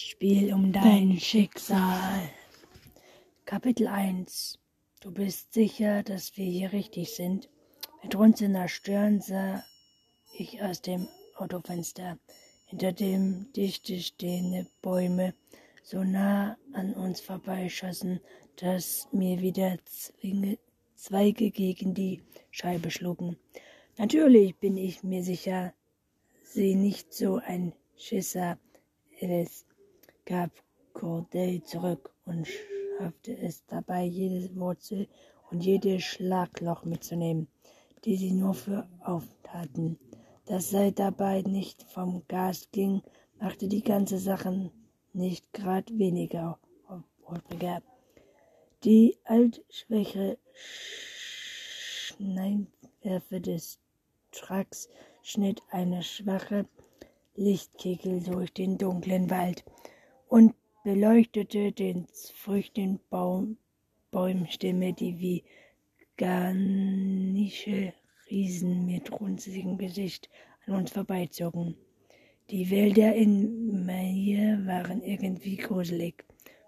Spiel 0.00 0.54
um 0.54 0.72
dein 0.72 1.18
Schicksal. 1.18 2.30
Kapitel 3.44 3.88
1 3.88 4.56
Du 5.00 5.10
bist 5.10 5.52
sicher, 5.52 6.04
dass 6.04 6.36
wir 6.36 6.44
hier 6.44 6.72
richtig 6.72 7.16
sind? 7.16 7.48
Mit 8.04 8.14
runzelnder 8.14 8.68
Stirn 8.68 9.20
sah 9.20 9.64
ich 10.38 10.62
aus 10.62 10.82
dem 10.82 11.08
Autofenster, 11.34 12.16
hinter 12.66 12.92
dem 12.92 13.52
dichte 13.54 13.98
stehende 13.98 14.68
Bäume 14.82 15.34
so 15.82 16.04
nah 16.04 16.56
an 16.74 16.94
uns 16.94 17.20
vorbeischossen, 17.20 18.20
dass 18.54 19.08
mir 19.10 19.40
wieder 19.40 19.78
Zwinge, 19.84 20.58
Zweige 20.94 21.50
gegen 21.50 21.94
die 21.94 22.22
Scheibe 22.52 22.92
schlugen. 22.92 23.36
Natürlich 23.96 24.54
bin 24.58 24.76
ich 24.76 25.02
mir 25.02 25.24
sicher, 25.24 25.74
sie 26.44 26.76
nicht 26.76 27.12
so 27.12 27.40
ein 27.44 27.72
Schisser 27.96 28.60
ist, 29.20 29.67
gab 30.28 30.50
Corday 30.92 31.62
zurück 31.62 32.12
und 32.26 32.46
schaffte 32.46 33.34
es 33.38 33.64
dabei, 33.64 34.04
jede 34.04 34.54
Wurzel 34.56 35.08
und 35.50 35.64
jedes 35.64 36.02
Schlagloch 36.02 36.84
mitzunehmen, 36.84 37.48
die 38.04 38.16
sie 38.16 38.32
nur 38.32 38.52
für 38.52 38.86
auftaten. 39.00 39.98
Dass 40.44 40.68
sei 40.68 40.90
dabei 40.90 41.40
nicht 41.40 41.82
vom 41.82 42.24
Gas 42.28 42.68
ging, 42.72 43.00
machte 43.40 43.68
die 43.68 43.82
ganze 43.82 44.18
Sache 44.18 44.70
nicht 45.14 45.50
grad 45.54 45.96
weniger 45.96 46.58
holpriger. 47.24 47.80
Die 48.84 49.16
altschwäche 49.24 50.36
Schneidwerfe 52.12 53.40
des 53.40 53.78
Trucks 54.30 54.90
schnitt 55.22 55.62
eine 55.70 56.02
schwache 56.02 56.66
Lichtkegel 57.34 58.22
durch 58.22 58.52
den 58.52 58.76
dunklen 58.76 59.30
Wald 59.30 59.64
und 60.28 60.54
beleuchtete 60.84 61.72
den 61.72 62.06
früchten 62.34 63.00
Baum, 63.10 63.58
Bäumstämme, 64.10 64.92
die 64.92 65.18
wie 65.18 65.44
garnische 66.16 67.92
Riesen 68.30 68.86
mit 68.86 69.10
runzligem 69.12 69.78
Gesicht 69.78 70.28
an 70.66 70.74
uns 70.74 70.90
vorbeizogen. 70.90 71.76
Die 72.50 72.70
Wälder 72.70 73.14
in 73.14 73.84
Maine 73.84 74.62
waren 74.66 75.02
irgendwie 75.02 75.56
gruselig, 75.56 76.24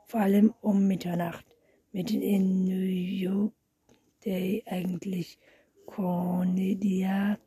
vor 0.07 0.21
allem 0.21 0.53
um 0.61 0.87
Mitternacht, 0.87 1.47
mitten 1.93 2.21
in 2.21 2.65
New 2.65 2.75
York, 2.75 3.53
der 4.25 4.63
eigentlich 4.67 5.39
Cornelia, 5.87 7.39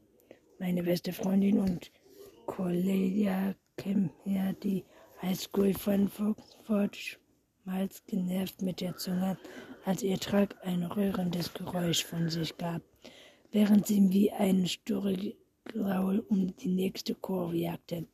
meine 0.59 0.83
beste 0.83 1.13
Freundin 1.13 1.59
und 1.59 1.91
Cornelia 2.45 3.55
Kemper, 3.77 4.53
die 4.63 4.83
Highschool 5.23 5.73
von 5.73 6.09
Foxford, 6.09 6.97
schmalz 6.97 8.03
genervt 8.05 8.61
mit 8.61 8.81
der 8.81 8.97
Zunge, 8.97 9.37
als 9.85 10.03
ihr 10.03 10.19
Truck 10.19 10.49
ein 10.63 10.83
rührendes 10.83 11.53
Geräusch 11.53 12.03
von 12.03 12.29
sich 12.29 12.57
gab, 12.57 12.81
während 13.53 13.87
sie 13.87 14.11
wie 14.11 14.33
ein 14.33 14.67
Sturgegraul 14.67 16.19
um 16.27 16.53
die 16.57 16.67
nächste 16.67 17.15
Kurve 17.15 17.55
jagte. 17.55 18.05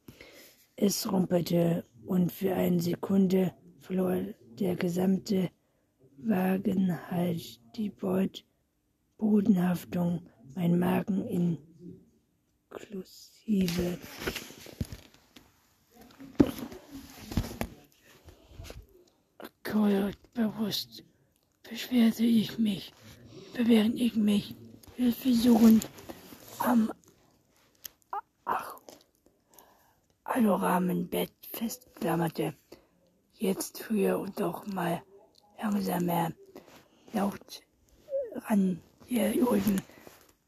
Es 0.76 1.12
rumpelte 1.12 1.84
und 2.06 2.32
für 2.32 2.54
eine 2.54 2.80
Sekunde 2.80 3.56
verlor 3.80 4.22
der 4.60 4.76
gesamte 4.76 5.50
Wagen 6.18 6.96
halt 7.10 7.60
die 7.76 7.90
Beut 7.90 8.46
Bodenhaftung, 9.18 10.30
mein 10.54 10.78
Magen 10.78 11.58
inklusive. 12.70 13.98
Bewusst 20.34 21.04
beschwerte 21.70 22.24
ich 22.24 22.58
mich, 22.58 22.92
während 23.54 24.00
ich 24.00 24.16
mich 24.16 24.56
versuchen 25.22 25.82
am 26.58 26.92
Ach, 28.46 28.78
festklammerte. 31.52 32.56
Jetzt 33.36 33.84
früher 33.84 34.20
und 34.20 34.40
doch 34.40 34.66
mal 34.66 35.04
langsamer 35.62 36.32
laut 37.14 37.62
ran. 38.48 38.82
Wir 39.08 39.32
Juden 39.36 39.82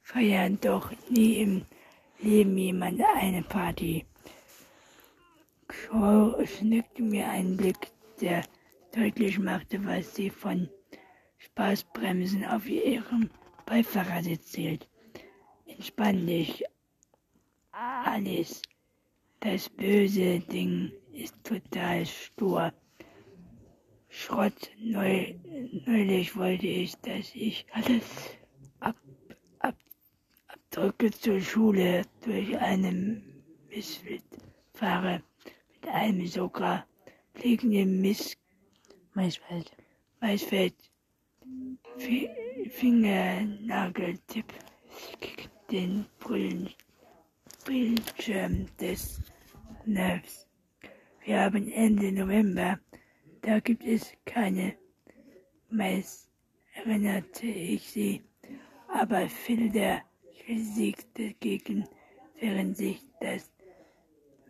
feiern 0.02 0.60
doch 0.62 0.92
nie 1.10 1.38
im 1.42 1.66
Leben 2.20 2.58
jemand 2.58 3.00
eine 3.18 3.44
Party. 3.44 4.06
Kroll 5.68 6.48
schnickte 6.48 7.04
mir 7.04 7.30
einen 7.30 7.56
Blick, 7.56 7.92
der 8.20 8.44
deutlich 8.92 9.40
machte, 9.40 9.84
was 9.86 10.16
sie 10.16 10.30
von 10.30 10.70
Spaßbremsen 11.38 12.46
auf 12.46 12.68
ihrem 12.68 13.30
Beifahrersitz 13.66 14.52
zählt. 14.52 14.88
Entspann 15.66 16.26
dich, 16.28 16.64
Alice. 17.72 18.62
Das 19.40 19.70
böse 19.70 20.40
Ding 20.40 20.92
ist 21.14 21.36
total 21.44 22.06
stur. 22.06 22.74
Schrott. 24.10 24.70
Neu, 24.78 25.36
neulich 25.86 26.36
wollte 26.36 26.68
ich, 26.68 26.96
dass 26.98 27.34
ich 27.34 27.66
alles 27.72 28.04
ab, 28.82 28.98
ab, 29.60 29.76
abdrücke 30.48 31.12
zur 31.12 31.40
Schule 31.40 32.04
durch 32.26 32.58
einen 32.58 33.44
Missfit 33.70 34.24
fahre. 34.74 35.24
Mit 35.74 35.88
einem 35.88 36.28
sogar 36.28 36.86
fliegenden 37.34 38.02
Miss 38.02 38.36
Maisfeld. 39.14 39.72
Maisfeld. 40.22 40.76
Fingernageltipp 42.70 44.54
gegen 45.20 45.50
den 45.70 46.06
Brillen, 46.20 46.70
Bildschirm 47.66 48.68
des 48.78 49.22
Nervs. 49.86 50.48
Wir 51.26 51.42
haben 51.42 51.70
Ende 51.72 52.12
November, 52.12 52.80
da 53.42 53.60
gibt 53.60 53.84
es 53.84 54.14
keine 54.26 54.76
Mais, 55.70 56.30
erinnerte 56.74 57.48
ich 57.48 57.84
sie, 57.84 58.22
aber 58.88 59.28
viel 59.28 59.70
der 59.70 60.04
Physik 60.46 61.14
dagegen, 61.16 61.86
während 62.40 62.78
sich 62.78 63.02
das 63.20 63.52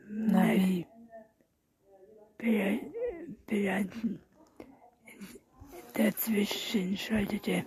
Navi 0.08 0.86
Bilanzen 3.48 4.20
dazwischen 5.94 6.97
schaltete. 6.97 7.66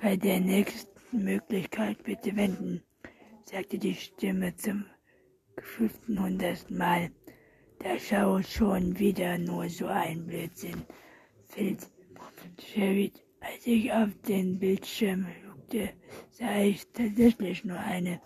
Bei 0.00 0.16
der 0.16 0.40
nächsten 0.40 1.24
Möglichkeit 1.24 2.02
bitte 2.02 2.34
wenden, 2.36 2.82
sagte 3.44 3.78
die 3.78 3.94
Stimme 3.94 4.54
zum 4.56 4.86
fünften 5.60 6.22
hundertsten 6.22 6.76
Mal. 6.78 7.10
Da 7.78 7.98
schaut 7.98 8.46
schon 8.46 8.98
wieder 8.98 9.38
nur 9.38 9.68
so 9.68 9.86
ein 9.86 10.26
Blödsinn. 10.26 10.82
Fällt 11.46 11.86
Sherrit, 12.58 13.24
als 13.40 13.66
ich 13.66 13.92
auf 13.92 14.10
den 14.26 14.58
Bildschirm 14.58 15.26
guckte, 15.46 15.90
sah 16.30 16.62
ich 16.62 16.86
tatsächlich 16.92 17.64
nur 17.64 17.78
eine 17.78 18.20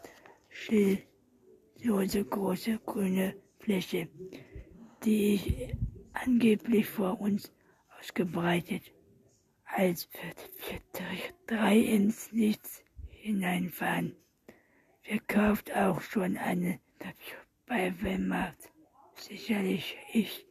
schilllose 0.49 2.25
große 2.25 2.79
grüne 2.85 3.35
Fläche, 3.59 4.09
die 5.05 5.35
ich 5.35 5.75
angeblich 6.13 6.87
vor 6.87 7.21
uns 7.21 7.53
ausgebreitet 7.99 8.96
als 9.77 10.09
wir 10.13 11.19
drei 11.47 11.77
ins 11.77 12.33
Nichts 12.33 12.83
hineinfahren. 13.11 14.17
Verkauft 15.03 15.71
auch 15.77 16.01
schon 16.01 16.39
eine 16.39 16.81
bei 17.67 17.93
Walmart. 18.01 18.57
Sicherlich 19.17 19.97
ich 20.15 20.47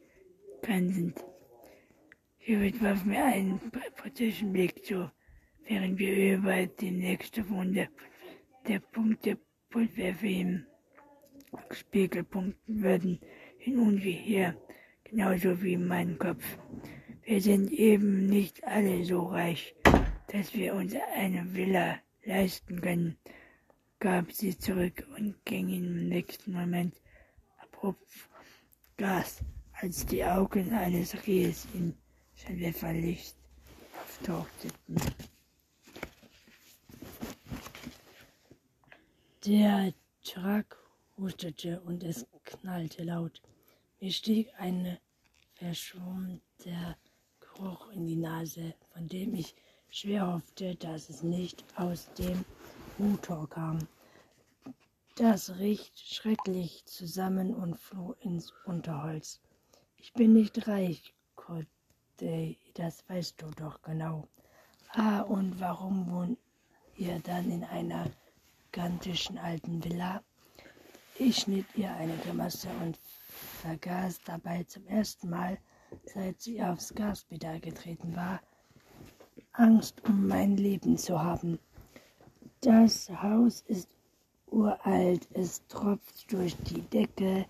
grinsend. 0.61 1.25
Hiermit 2.37 2.81
warf 2.83 3.03
mir 3.03 3.25
einen 3.25 3.59
britischen 3.95 4.53
Blick 4.53 4.85
zu, 4.85 5.11
während 5.67 5.97
wir 5.97 6.35
über 6.37 6.67
die 6.67 6.91
nächste 6.91 7.41
Runde 7.47 7.89
der 8.67 8.79
Punkte 8.79 9.39
Pulverwerfe 9.71 10.28
im 10.28 10.66
Spiegel 11.71 12.23
punkten 12.23 12.83
würden, 12.83 13.19
hin 13.57 13.79
und 13.79 13.97
her, 13.97 14.55
genauso 15.03 15.61
wie 15.63 15.78
mein 15.78 16.19
Kopf. 16.19 16.45
Wir 17.27 17.41
sind 17.41 17.72
eben 17.72 18.27
nicht 18.27 18.63
alle 18.66 19.03
so 19.03 19.23
reich, 19.23 19.75
dass 20.27 20.53
wir 20.53 20.75
uns 20.75 20.93
eine 21.16 21.55
Villa 21.55 21.97
leisten 22.23 22.79
können, 22.79 23.17
gab 23.97 24.31
sie 24.31 24.55
zurück 24.55 25.07
und 25.17 25.43
ging 25.43 25.69
im 25.69 26.07
nächsten 26.07 26.51
Moment 26.53 26.93
abrupt 27.57 28.07
Gas, 28.97 29.43
als 29.73 30.05
die 30.05 30.23
Augen 30.23 30.72
eines 30.72 31.25
Rehs 31.25 31.67
in 31.73 31.97
Scheinwerferlicht 32.35 33.35
auftauchten. 34.03 34.71
Der 39.47 39.93
Truck 40.23 40.78
hustete 41.17 41.81
und 41.81 42.03
es 42.03 42.28
knallte 42.43 43.03
laut. 43.03 43.41
Mir 43.99 44.11
stieg 44.11 44.49
eine 44.59 44.99
verschwumm 45.55 46.39
der 46.63 46.95
Geruch 47.55 47.90
in 47.93 48.05
die 48.05 48.17
Nase, 48.17 48.73
von 48.93 49.07
dem 49.07 49.34
ich 49.34 49.55
schwer 49.90 50.34
hoffte, 50.34 50.75
dass 50.75 51.09
es 51.09 51.23
nicht 51.23 51.63
aus 51.78 52.09
dem 52.16 52.43
Motor 52.97 53.49
kam. 53.49 53.87
Das 55.16 55.57
riecht 55.57 55.97
schrecklich 55.97 56.84
zusammen 56.85 57.55
und 57.55 57.79
floh 57.79 58.13
ins 58.19 58.52
Unterholz. 58.66 59.40
Ich 59.97 60.11
bin 60.13 60.34
nicht 60.34 60.67
reich, 60.67 61.13
Corday, 61.35 62.57
das 62.73 63.07
weißt 63.07 63.41
du 63.41 63.49
doch 63.52 63.81
genau. 63.81 64.28
Ah, 64.90 65.22
und 65.22 65.59
warum 65.59 66.11
wohnt 66.11 66.40
ihr 66.97 67.19
dann 67.19 67.49
in 67.49 67.63
einer 67.63 68.11
gigantischen 68.72 69.37
alten 69.37 69.81
Villa? 69.81 70.22
Ich 71.17 71.37
schnitt 71.37 71.67
ihr 71.75 71.93
eine 71.93 72.17
Grimasse 72.17 72.67
und 72.84 72.99
vergaß 73.61 74.19
dabei 74.25 74.63
zum 74.66 74.85
ersten 74.87 75.29
Mal, 75.29 75.57
seit 76.05 76.41
sie 76.41 76.61
aufs 76.61 76.93
Gaspedal 76.93 77.59
getreten 77.59 78.15
war, 78.15 78.41
Angst 79.53 80.03
um 80.07 80.27
mein 80.27 80.57
Leben 80.57 80.97
zu 80.97 81.21
haben. 81.21 81.59
Das 82.61 83.09
Haus 83.09 83.61
ist 83.61 83.89
uralt, 84.47 85.27
es 85.33 85.65
tropft 85.67 86.31
durch 86.31 86.55
die 86.57 86.81
Decke, 86.81 87.45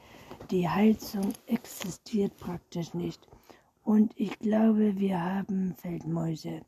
die 0.52 0.68
Heizung 0.68 1.34
existiert 1.48 2.38
praktisch 2.38 2.94
nicht. 2.94 3.28
Und 3.84 4.14
ich 4.16 4.38
glaube, 4.40 4.98
wir 4.98 5.24
haben 5.24 5.76
Feldmäuse. 5.76 6.62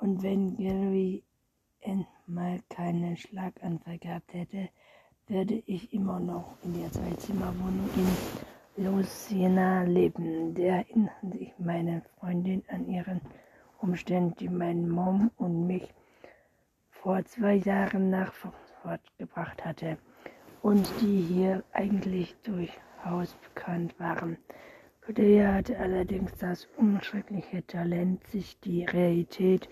Und 0.00 0.22
wenn 0.22 0.56
Gary 0.56 1.24
mal 2.30 2.60
keinen 2.68 3.16
Schlaganfall 3.16 3.98
gehabt 3.98 4.32
hätte, 4.32 4.68
würde 5.26 5.62
ich 5.66 5.92
immer 5.92 6.20
noch 6.20 6.54
in 6.62 6.80
der 6.80 6.90
Zweizimmerwohnung 6.90 7.88
in 7.96 8.06
Louisiana 8.80 9.82
leben. 9.82 10.54
Da 10.54 10.62
erinnern 10.62 11.32
sich 11.32 11.52
meine 11.58 12.00
Freundin 12.18 12.62
an 12.68 12.88
ihren 12.88 13.20
Umständen, 13.78 14.34
die 14.38 14.48
meine 14.48 14.86
Mom 14.86 15.30
und 15.36 15.66
mich 15.66 15.92
vor 16.90 17.22
zwei 17.26 17.56
Jahren 17.56 18.08
nach 18.08 18.32
Frankfurt 18.32 19.02
gebracht 19.18 19.62
hatte 19.66 19.98
und 20.62 20.90
die 21.02 21.20
hier 21.20 21.62
eigentlich 21.72 22.34
durchaus 22.42 23.34
bekannt 23.44 24.00
waren. 24.00 24.38
Cordelia 25.04 25.52
hatte 25.52 25.78
allerdings 25.78 26.34
das 26.38 26.66
unschreckliche 26.78 27.66
Talent, 27.66 28.26
sich 28.28 28.58
die 28.60 28.86
Realität 28.86 29.68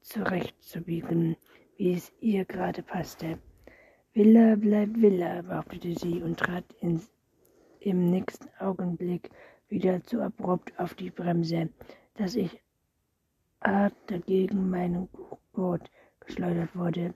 zurechtzubiegen, 0.00 1.36
wie 1.76 1.92
es 1.92 2.12
ihr 2.20 2.46
gerade 2.46 2.82
passte. 2.82 3.38
Villa 4.14 4.56
bleibt 4.56 5.00
Villa, 5.00 5.42
behauptete 5.42 5.94
sie 5.98 6.22
und 6.22 6.38
trat 6.38 6.64
ins, 6.80 7.12
im 7.80 8.10
nächsten 8.10 8.48
Augenblick 8.58 9.30
wieder 9.68 10.02
zu 10.02 10.20
abrupt 10.20 10.78
auf 10.78 10.94
die 10.94 11.10
Bremse, 11.10 11.70
dass 12.14 12.34
ich 12.34 12.62
Art 13.60 13.94
dagegen 14.06 14.70
meinen 14.70 15.08
Gurt 15.52 15.90
geschleudert 16.20 16.74
wurde. 16.74 17.14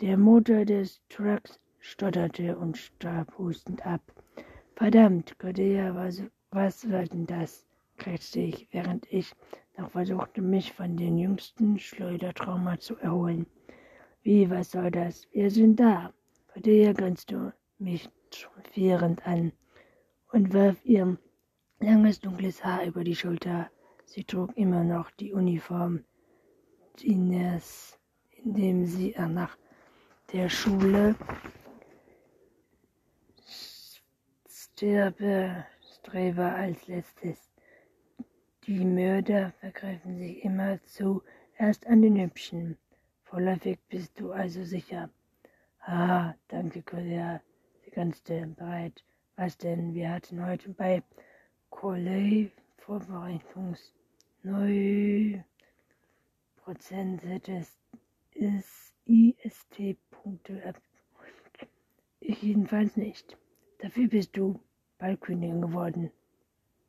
Der 0.00 0.16
Motor 0.16 0.64
des 0.64 1.00
Trucks 1.08 1.60
stotterte 1.80 2.56
und 2.56 2.76
starb 2.76 3.36
hustend 3.38 3.84
ab. 3.86 4.00
Verdammt, 4.76 5.38
Cordelia, 5.38 5.94
was, 5.94 6.22
was 6.50 6.90
war 6.90 7.04
denn 7.04 7.26
das? 7.26 7.64
krächzte 7.96 8.40
ich, 8.40 8.68
während 8.70 9.12
ich 9.12 9.34
noch 9.76 9.90
versuchte, 9.90 10.40
mich 10.40 10.72
von 10.72 10.96
den 10.96 11.18
jüngsten 11.18 11.78
Schleudertrauma 11.78 12.78
zu 12.78 12.96
erholen. 12.96 13.46
Wie, 14.22 14.48
was 14.50 14.70
soll 14.70 14.90
das? 14.90 15.26
Wir 15.32 15.50
sind 15.50 15.80
da. 15.80 16.12
Cordelia 16.52 16.92
grinste 16.92 17.52
mich 17.78 18.08
triumphierend 18.30 19.26
an 19.26 19.52
und 20.32 20.52
warf 20.52 20.76
ihr 20.84 21.16
langes 21.80 22.20
dunkles 22.20 22.64
Haar 22.64 22.84
über 22.84 23.04
die 23.04 23.16
Schulter. 23.16 23.70
Sie 24.04 24.24
trug 24.24 24.56
immer 24.56 24.84
noch 24.84 25.10
die 25.12 25.32
Uniform 25.32 26.04
Ines, 27.02 27.98
indem 28.42 28.84
sie 28.84 29.14
nach 29.18 29.56
der 30.32 30.48
Schule 30.48 31.14
Streber 34.78 36.54
als 36.54 36.86
letztes. 36.86 37.50
Die 38.66 38.84
Mörder 38.84 39.52
vergreifen 39.60 40.18
sich 40.18 40.44
immer 40.44 40.78
zuerst 40.84 41.86
an 41.86 42.02
den 42.02 42.16
Hübschen. 42.16 42.76
Vorläufig 43.24 43.78
bist 43.88 44.18
du 44.20 44.32
also 44.32 44.64
sicher. 44.64 45.10
Ah, 45.80 46.34
danke, 46.48 46.82
Cordelia. 46.82 47.40
Sie 47.84 47.90
grinste 47.90 48.46
breit. 48.56 49.04
Was 49.38 49.56
denn? 49.56 49.94
Wir 49.94 50.10
hatten 50.10 50.44
heute 50.44 50.70
bei 50.70 51.00
Coley 51.70 52.50
Vorbereitungs 52.78 53.94
neu 54.42 55.40
Prozent 56.56 57.22
des 57.46 57.78
ist 58.32 58.94
IST-Punkte 59.04 60.60
ab. 60.66 60.82
Ich 62.18 62.42
jedenfalls 62.42 62.96
nicht. 62.96 63.38
Dafür 63.78 64.08
bist 64.08 64.36
du 64.36 64.58
Ballkönigin 64.98 65.62
geworden, 65.62 66.10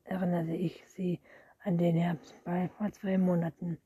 erinnerte 0.06 0.56
ich 0.56 0.84
sie 0.88 1.20
an 1.66 1.78
den 1.78 1.96
Herbstball 1.98 2.70
vor 2.70 2.92
zwei 2.94 3.20
Monaten. 3.20 3.78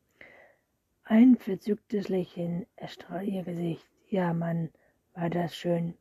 Ein 1.03 1.35
verzücktes 1.35 2.07
Lächeln 2.07 2.65
erstrahlt 2.77 3.27
ihr 3.27 3.43
Gesicht. 3.43 3.85
Ja, 4.07 4.33
Mann, 4.33 4.69
war 5.15 5.29
das 5.29 5.53
schön. 5.53 5.95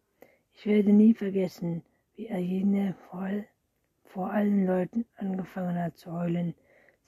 Ich 0.53 0.65
werde 0.65 0.93
nie 0.93 1.13
vergessen, 1.13 1.83
wie 2.15 2.27
er 2.27 2.39
jene 2.39 2.95
voll 3.11 3.47
vor 4.05 4.31
allen 4.31 4.67
Leuten 4.67 5.07
angefangen 5.17 5.79
hat 5.79 5.97
zu 5.97 6.13
heulen. 6.13 6.55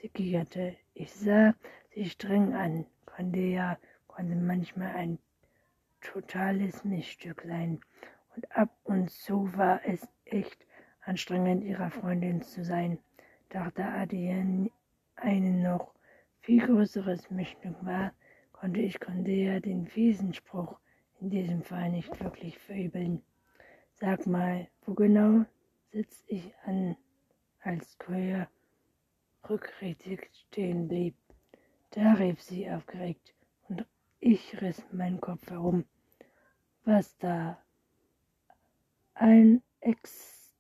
Sie 0.01 0.09
kicherte. 0.09 0.77
Ich 0.95 1.13
sah 1.13 1.55
sie 1.95 2.09
streng 2.09 2.55
an. 2.55 2.87
Cordelia 3.05 3.79
konnte 4.07 4.35
manchmal 4.35 4.95
ein 4.95 5.19
totales 6.01 6.85
Missstück 6.85 7.43
sein. 7.43 7.81
Und 8.35 8.57
ab 8.57 8.71
und 8.85 9.11
zu 9.11 9.55
war 9.57 9.81
es 9.85 10.09
echt 10.25 10.67
anstrengend, 11.03 11.63
ihrer 11.65 11.91
Freundin 11.91 12.43
zu 12.43 12.65
sein. 12.65 12.99
Doch 13.51 13.71
da 13.73 14.01
Adrian 14.03 14.71
ein 15.17 15.63
noch 15.63 15.95
viel 16.41 16.67
größeres 16.67 17.31
Missstück 17.31 17.77
war, 17.85 18.13
konnte 18.53 18.81
ich 18.81 18.99
Cordelia 18.99 19.61
den 19.61 19.87
fiesen 19.87 20.33
Spruch 20.33 20.79
in 21.21 21.31
diesem 21.31 21.63
Fall 21.63 21.91
nicht 21.91 22.19
wirklich 22.23 22.59
verübeln. 22.59 23.23
Sag 24.01 24.27
mal, 24.27 24.67
wo 24.85 24.95
genau 24.95 25.45
sitz 25.93 26.25
ich 26.27 26.53
an, 26.65 26.97
als 27.61 27.97
Koya 27.97 28.49
rückrätig 29.49 30.29
stehen 30.33 30.89
blieb? 30.89 31.15
Da 31.91 32.15
rief 32.15 32.43
sie 32.43 32.69
aufgeregt 32.69 33.33
und 33.69 33.87
ich 34.19 34.61
riss 34.61 34.83
meinen 34.91 35.21
Kopf 35.21 35.49
herum. 35.49 35.85
Was 36.85 37.17
da? 37.19 37.63
Ein 39.15 39.63
Ex 39.79 40.53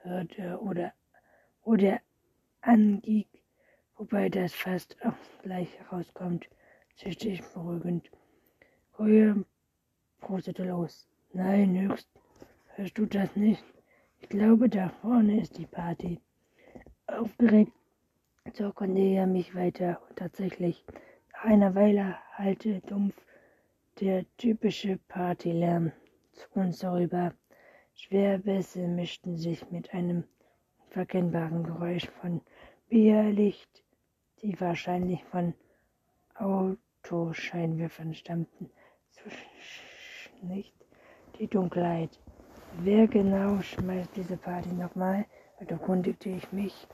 hörte 0.00 0.58
oder, 0.60 0.94
oder 1.64 2.00
angieg, 2.62 3.28
wobei 3.96 4.30
das 4.30 4.54
fast 4.54 4.96
auch 5.04 5.12
gleich 5.42 5.78
herauskommt, 5.80 6.48
zischte 6.96 7.28
ich 7.28 7.42
beruhigend. 7.52 8.10
Koya 8.92 9.36
prostete 10.18 10.64
los. 10.64 11.06
Nein, 11.36 11.76
höchst. 11.76 12.08
Hörst 12.76 12.96
du 12.96 13.06
das 13.06 13.34
nicht? 13.34 13.64
Ich 14.20 14.28
glaube, 14.28 14.68
da 14.68 14.88
vorne 14.88 15.40
ist 15.40 15.58
die 15.58 15.66
Party. 15.66 16.20
Aufgeregt 17.08 17.72
zog 18.52 18.76
Cornelia 18.76 19.26
mich 19.26 19.52
weiter 19.52 20.00
und 20.08 20.16
tatsächlich, 20.16 20.84
nach 21.32 21.46
einer 21.46 21.74
Weile 21.74 22.16
hallte 22.34 22.80
dumpf 22.82 23.16
der 23.98 24.24
typische 24.36 25.00
Partylärm 25.08 25.90
zu 26.34 26.46
uns 26.52 26.84
herüber. 26.84 27.34
Schwerbässe 27.96 28.86
mischten 28.86 29.36
sich 29.36 29.68
mit 29.72 29.92
einem 29.92 30.22
unverkennbaren 30.84 31.64
Geräusch 31.64 32.08
von 32.20 32.42
Bierlicht, 32.88 33.82
die 34.40 34.60
wahrscheinlich 34.60 35.24
von 35.24 35.52
Autoscheinwerfern 36.36 38.14
stammten. 38.14 38.70
So 39.10 39.22
nicht 40.46 40.83
die 41.38 41.48
Dunkelheit. 41.48 42.18
Wer 42.78 43.06
genau 43.06 43.60
schmeißt 43.60 44.10
diese 44.16 44.36
Party 44.36 44.70
nochmal? 44.70 45.26
erkundigte 45.66 46.28
ich 46.28 46.52
mich 46.52 46.86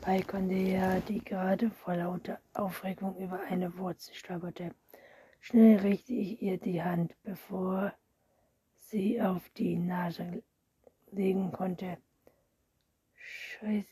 bei 0.00 0.22
Cordelia, 0.22 1.00
die 1.00 1.18
gerade 1.18 1.70
vor 1.70 1.96
lauter 1.96 2.38
Aufregung 2.54 3.16
über 3.16 3.40
eine 3.50 3.76
Wurzel 3.78 4.14
stolperte. 4.14 4.74
Schnell 5.40 5.78
richtete 5.80 6.12
ich 6.12 6.40
ihr 6.40 6.58
die 6.58 6.82
Hand, 6.82 7.16
bevor 7.24 7.92
sie 8.74 9.20
auf 9.20 9.48
die 9.50 9.76
Nase 9.76 10.42
legen 11.10 11.50
konnte. 11.50 11.98
Scheißding 13.16 13.86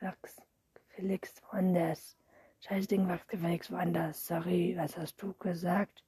wachs 0.00 0.40
gefälligst 0.74 1.42
woanders. 1.42 2.16
Scheißding 2.60 3.08
wachs 3.08 3.26
gefälligst 3.26 3.72
woanders. 3.72 4.24
Sorry, 4.26 4.74
was 4.76 4.96
hast 4.96 5.20
du 5.20 5.32
gesagt? 5.34 6.04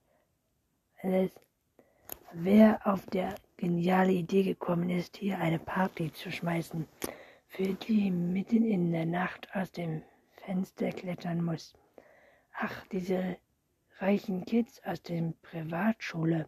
Alice? 1.03 1.48
Wer 2.35 2.87
auf 2.87 3.07
der 3.07 3.37
geniale 3.57 4.13
Idee 4.13 4.43
gekommen 4.43 4.91
ist, 4.91 5.17
hier 5.17 5.39
eine 5.39 5.59
Party 5.59 6.13
zu 6.13 6.31
schmeißen, 6.31 6.87
für 7.47 7.73
die 7.73 8.11
mitten 8.11 8.67
in 8.67 8.93
der 8.93 9.07
Nacht 9.07 9.49
aus 9.55 9.73
dem 9.73 10.03
Fenster 10.45 10.91
klettern 10.91 11.43
muss. 11.43 11.73
Ach, 12.53 12.87
diese 12.89 13.39
reichen 13.99 14.45
Kids 14.45 14.79
aus 14.85 15.01
der 15.03 15.33
Privatschule. 15.41 16.47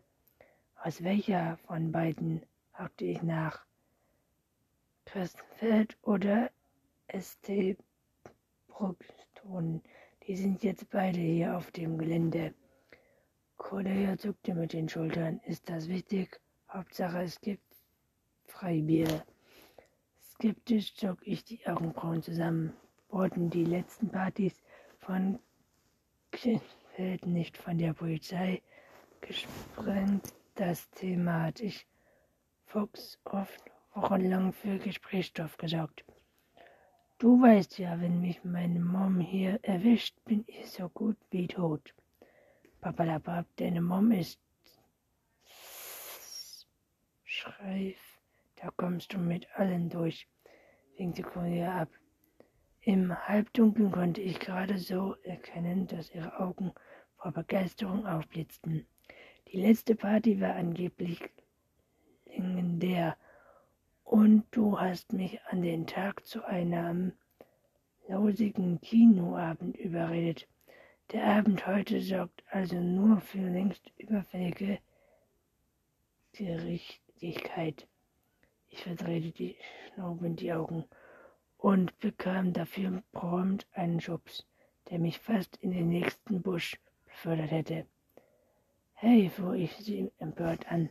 Aus 0.83 1.03
welcher 1.03 1.57
von 1.67 1.91
beiden? 1.91 2.43
fragte 2.73 3.07
ich 3.07 3.23
nach. 3.23 3.65
Christenfeld 5.07 5.97
oder 6.03 6.51
St. 7.19 7.77
Bruxton. 8.69 9.83
Die 10.27 10.37
sind 10.37 10.63
jetzt 10.63 10.91
beide 10.91 11.19
hier 11.19 11.57
auf 11.57 11.71
dem 11.71 11.97
Gelände. 11.97 12.53
Cordelia 13.61 14.17
zuckte 14.17 14.55
mit 14.55 14.73
den 14.73 14.89
Schultern. 14.89 15.39
Ist 15.45 15.69
das 15.69 15.87
wichtig? 15.87 16.41
Hauptsache, 16.71 17.23
es 17.23 17.41
gibt 17.43 17.63
Freibier. 18.47 19.23
Skeptisch 20.33 20.95
zog 20.95 21.19
ich 21.27 21.45
die 21.45 21.65
Augenbrauen 21.67 22.23
zusammen. 22.23 22.73
Wurden 23.11 23.51
die 23.51 23.65
letzten 23.65 24.09
Partys 24.09 24.61
von 24.99 25.39
Kirchfeld 26.33 27.27
nicht 27.27 27.59
von 27.59 27.77
der 27.77 27.93
Polizei 27.93 28.63
gesprengt? 29.21 30.33
Das 30.55 30.91
Thema 30.93 31.43
hatte 31.43 31.65
ich 31.65 31.87
Fuchs 32.65 33.19
oft 33.25 33.63
wochenlang 33.95 34.55
für 34.55 34.79
Gesprächsstoff 34.79 35.59
gesorgt. 35.59 36.05
Du 37.19 37.41
weißt 37.43 37.79
ja, 37.79 38.01
wenn 38.01 38.23
mich 38.23 38.43
meine 38.43 38.81
Mom 38.81 39.21
hier 39.21 39.61
erwischt, 39.63 40.17
bin 40.25 40.45
ich 40.47 40.71
so 40.71 40.89
gut 40.89 41.19
wie 41.31 41.47
tot. 41.47 41.95
Papalapap, 42.81 43.47
deine 43.57 43.83
Mom 43.83 44.11
ist 44.11 44.41
Schreif, 47.25 47.99
da 48.57 48.71
kommst 48.71 49.13
du 49.13 49.19
mit 49.19 49.47
allen 49.55 49.91
durch, 49.91 50.27
winkte 50.97 51.23
Cornelia 51.23 51.83
ab. 51.83 51.89
Im 52.81 53.15
Halbdunkeln 53.29 53.93
konnte 53.93 54.23
ich 54.23 54.41
gerade 54.41 54.79
so 54.79 55.15
erkennen, 55.25 55.87
dass 55.89 56.15
ihre 56.15 56.41
Augen 56.41 56.73
vor 57.17 57.33
Begeisterung 57.33 58.07
aufblitzten. 58.07 58.87
Die 59.49 59.61
letzte 59.61 59.95
Party 59.95 60.41
war 60.41 60.55
angeblich 60.55 61.21
legendär 62.25 63.19
und 64.05 64.45
du 64.53 64.81
hast 64.81 65.13
mich 65.13 65.39
an 65.51 65.61
den 65.61 65.87
Tag 65.87 66.25
zu 66.25 66.45
einem 66.47 67.13
lausigen 68.09 68.81
Kinoabend 68.81 69.77
überredet. 69.77 70.49
Der 71.13 71.25
Abend 71.25 71.67
heute 71.67 72.01
sorgt 72.01 72.45
also 72.51 72.77
nur 72.77 73.21
für 73.21 73.39
längst 73.39 73.91
überfällige 73.99 74.79
Gerechtigkeit. 76.33 77.89
Ich 78.69 78.85
verdrehte 78.85 79.33
die 79.33 79.57
schnaubend 79.89 80.39
die 80.39 80.53
Augen 80.53 80.85
und 81.59 81.99
bekam 81.99 82.53
dafür 82.53 83.03
prompt 83.11 83.67
einen 83.73 84.01
Schubs, 84.01 84.47
der 84.89 85.01
mich 85.01 85.19
fast 85.19 85.57
in 85.57 85.73
den 85.73 85.89
nächsten 85.89 86.43
Busch 86.43 86.79
befördert 87.05 87.51
hätte. 87.51 87.87
Hey, 88.95 89.31
fuhr 89.31 89.55
ich 89.55 89.75
sie 89.79 90.13
empört 90.19 90.71
an. 90.71 90.91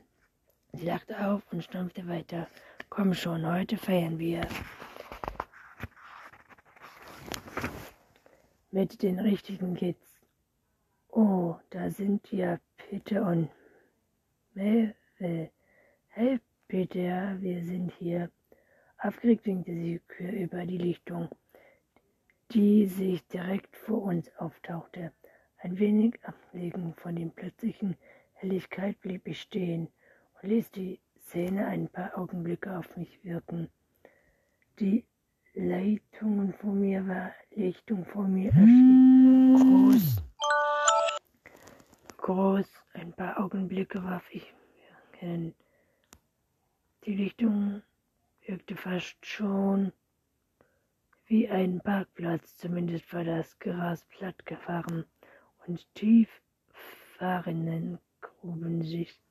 Sie 0.73 0.85
lachte 0.85 1.17
auf 1.25 1.43
und 1.53 1.63
stampfte 1.63 2.05
weiter. 2.09 2.49
Komm 2.89 3.13
schon, 3.13 3.49
heute 3.49 3.77
feiern 3.77 4.19
wir. 4.19 4.45
Mit 8.71 9.01
den 9.01 9.17
richtigen 9.17 9.73
Kids. 9.73 10.21
Oh, 11.07 11.55
da 11.71 11.89
sind 11.89 12.31
ja 12.31 12.59
Peter 12.77 13.25
und 13.25 13.49
Melville. 14.53 15.49
Hey, 16.09 16.39
Peter, 16.67 17.41
wir 17.41 17.63
sind 17.63 17.91
hier. 17.93 18.29
Aufgeregt 18.99 19.47
winkte 19.47 19.71
sie 19.71 19.99
über 20.19 20.67
die 20.67 20.77
Lichtung, 20.77 21.29
die 22.51 22.85
sich 22.85 23.25
direkt 23.25 23.75
vor 23.75 24.03
uns 24.03 24.29
auftauchte. 24.37 25.13
Ein 25.57 25.79
wenig 25.79 26.23
abgelegen 26.23 26.93
von 26.93 27.15
der 27.15 27.25
plötzlichen 27.25 27.97
Helligkeit 28.33 29.01
blieb 29.01 29.27
ich 29.27 29.41
stehen 29.41 29.87
und 30.43 30.49
ließ 30.49 30.69
die 30.69 30.99
Szene 31.17 31.65
ein 31.65 31.87
paar 31.87 32.15
Augenblicke 32.15 32.77
auf 32.77 32.95
mich 32.95 33.23
wirken. 33.23 33.71
Die 34.79 35.05
Leitung 35.61 36.53
vor 36.53 36.71
mir 36.71 37.05
war, 37.05 37.33
Lichtung 37.51 38.05
vor 38.05 38.25
mir 38.25 38.49
erschien 38.51 39.55
groß, 39.57 40.23
groß. 42.15 42.65
Ein 42.93 43.11
paar 43.11 43.37
Augenblicke 43.37 44.01
warf 44.01 44.23
ich 44.31 44.53
hin. 45.17 45.53
Die 47.03 47.13
Lichtung 47.13 47.81
wirkte 48.45 48.77
fast 48.77 49.25
schon 49.25 49.91
wie 51.25 51.49
ein 51.49 51.81
Parkplatz, 51.81 52.55
zumindest 52.55 53.13
war 53.13 53.25
das 53.25 53.59
Gras 53.59 54.05
platt 54.05 54.45
gefahren 54.45 55.03
und 55.67 55.93
tief 55.93 56.29
fahrenden 57.17 57.99
gruben 58.21 58.81
sich 58.81 59.21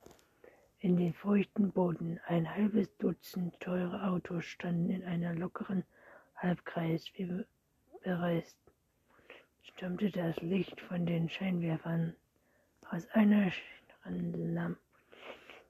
in 0.77 0.95
den 0.95 1.13
feuchten 1.13 1.71
Boden. 1.71 2.19
Ein 2.27 2.53
halbes 2.53 2.95
Dutzend 2.97 3.59
teure 3.59 4.03
Autos 4.03 4.45
standen 4.45 4.91
in 4.91 5.03
einer 5.03 5.33
lockeren 5.33 5.83
Halbkreis, 6.41 7.05
bereist. 8.01 8.57
Stürmte 9.61 10.09
das 10.09 10.35
Licht 10.37 10.79
von 10.81 11.05
den 11.05 11.29
Scheinwerfern. 11.29 12.15
Aus 12.89 13.07
einer 13.11 13.51
Lampe 14.05 14.79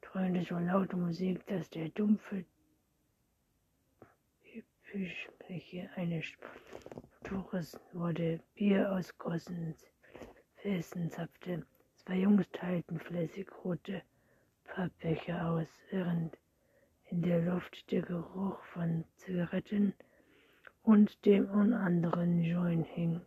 dröhnte 0.01 0.43
so 0.43 0.57
laute 0.59 0.95
Musik, 0.95 1.45
dass 1.47 1.69
der 1.71 1.89
dumpfe 1.89 2.45
Fischfläche 4.83 5.89
eines 5.95 6.25
Tuches 7.23 7.79
wurde. 7.93 8.39
Bier 8.55 8.91
aus 8.91 9.15
großen 9.17 9.75
Felsen 10.57 11.09
zapfte. 11.09 11.65
Zwei 11.97 12.15
Jungs 12.15 12.49
teilten 12.51 12.99
fleißig 12.99 13.47
rote 13.63 14.01
Pappbecher 14.65 15.47
aus, 15.47 15.67
während 15.89 16.38
in 17.05 17.21
der 17.21 17.41
Luft 17.41 17.91
der 17.91 18.01
Geruch 18.03 18.63
von 18.73 19.03
Zigaretten 19.17 19.93
und 20.89 21.24
dem 21.24 21.48
anderen 21.51 22.41
Joint 22.41 22.88
hing. 22.88 23.22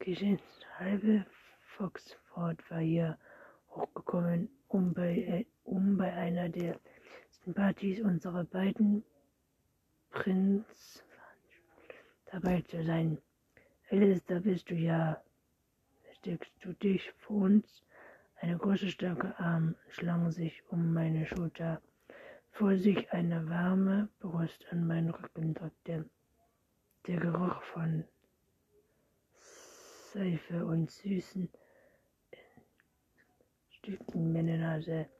Geschätzt 0.00 0.66
halbe 0.76 1.24
Foxford 1.76 2.58
war 2.68 2.80
hier 2.80 3.16
hochgekommen, 3.70 4.48
um 4.66 4.92
bei, 4.92 5.14
äh, 5.14 5.44
um 5.62 5.96
bei 5.96 6.12
einer 6.12 6.48
der 6.48 6.80
Partys 7.54 8.00
unserer 8.00 8.42
beiden 8.42 9.04
Prinz 10.10 11.04
dabei 12.32 12.60
zu 12.62 12.82
sein. 12.82 13.18
Alice, 13.92 14.24
da 14.26 14.40
bist 14.40 14.68
du 14.68 14.74
ja. 14.74 15.22
Steckst 16.18 16.52
du 16.62 16.72
dich 16.72 17.08
vor 17.18 17.42
uns? 17.42 17.84
Eine 18.40 18.58
große, 18.58 18.88
starke 18.88 19.38
Arm 19.38 19.76
schlang 19.90 20.32
sich 20.32 20.60
um 20.70 20.92
meine 20.92 21.24
Schulter, 21.24 21.80
vor 22.50 22.76
sich 22.76 23.12
eine 23.12 23.48
warme 23.48 24.08
Brust 24.18 24.66
an 24.72 24.88
meinen 24.88 25.10
Rücken 25.10 25.54
drückte. 25.54 26.10
Der 27.06 27.20
Geruch 27.20 27.62
von 27.64 28.04
Seife 30.14 30.64
und 30.64 30.90
süßen 30.90 31.50
Stücken 33.68 34.32
meine 34.32 34.56
Nase. 34.56 35.10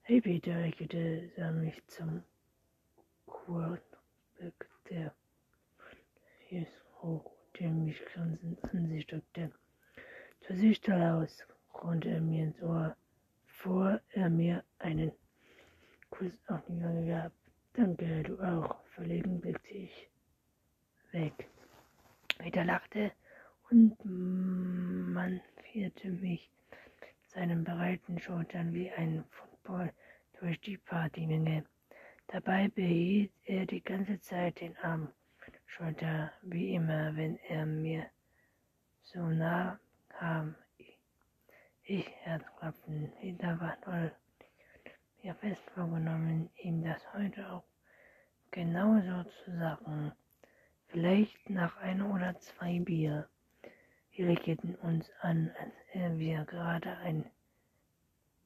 Hey 0.00 0.22
Peter, 0.22 0.58
lächelte, 0.60 1.30
sah 1.36 1.52
mich 1.52 1.86
zum 1.88 2.22
Quartback, 3.26 4.66
der 4.88 5.14
hier 6.48 6.66
hoch, 7.02 7.30
der 7.60 7.68
mich 7.68 8.02
grinsend 8.06 8.64
an 8.72 8.88
sich 8.88 9.06
drückte. 9.06 9.52
Du 10.48 10.54
siehst 10.54 10.86
toll 10.86 11.02
aus, 11.02 11.46
raunte 11.74 12.08
er 12.08 12.22
mir 12.22 12.44
ins 12.44 12.62
Ohr, 12.62 12.96
bevor 13.46 14.00
er 14.12 14.30
mir 14.30 14.64
einen 14.78 15.12
Kuss 16.08 16.32
auf 16.48 16.64
die 16.66 16.82
Wange 16.82 17.06
gab. 17.08 17.32
Danke, 17.74 18.22
du 18.22 18.40
auch. 18.40 18.82
Verlegen 18.94 19.38
blickte 19.38 19.68
ich 19.68 20.13
weg. 21.14 21.48
Peter 22.38 22.64
lachte 22.64 23.12
und 23.70 23.96
man 24.04 25.40
führte 25.62 26.10
mich 26.10 26.50
seinen 27.28 27.64
breiten 27.64 28.18
Schultern 28.18 28.74
wie 28.74 28.90
ein 28.90 29.24
Football 29.30 29.92
durch 30.38 30.60
die 30.60 30.76
Partymenge. 30.76 31.64
Dabei 32.26 32.68
behielt 32.68 33.32
er 33.44 33.64
die 33.64 33.82
ganze 33.82 34.20
Zeit 34.20 34.60
den 34.60 34.76
Arm 34.78 35.08
Schulter, 35.66 36.32
wie 36.42 36.74
immer, 36.74 37.16
wenn 37.16 37.36
er 37.48 37.66
mir 37.66 38.06
so 39.02 39.20
nah 39.20 39.78
kam. 40.08 40.54
Ich 41.82 42.08
Herzklopfen, 42.22 43.12
Peter 43.20 43.60
war 43.60 43.80
toll. 43.80 44.12
Mir 45.22 45.34
fest 45.34 45.62
vorgenommen, 45.74 46.50
ihm 46.56 46.82
das 46.84 47.02
heute 47.12 47.50
auch 47.50 47.64
genauso 48.50 49.24
zu 49.24 49.56
sagen. 49.56 50.12
Vielleicht 50.94 51.50
nach 51.50 51.76
ein 51.78 52.02
oder 52.02 52.38
zwei 52.38 52.78
Bier. 52.78 53.28
Wir 54.12 54.26
lächelten 54.26 54.76
uns 54.76 55.10
an, 55.22 55.50
als 55.92 56.18
wir 56.20 56.44
gerade 56.44 56.96
ein 56.98 57.28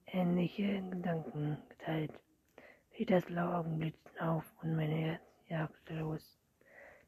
ähnliche 0.06 0.80
Gedanken 0.88 1.58
geteilt. 1.68 2.10
Peters 2.92 3.26
blaue 3.26 3.54
Augen 3.54 3.78
blitzten 3.78 4.18
auf 4.20 4.44
und 4.62 4.76
mein 4.76 4.90
Herz 4.90 5.20
jagte 5.48 5.98
los. 5.98 6.38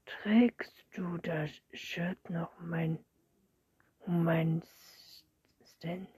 Trägst 0.05 0.85
du 0.95 1.17
das 1.17 1.51
Shirt 1.73 2.29
noch 2.29 2.53
mein, 2.61 2.99
um 4.01 4.23
mein 4.23 4.63
Stand 5.65 6.11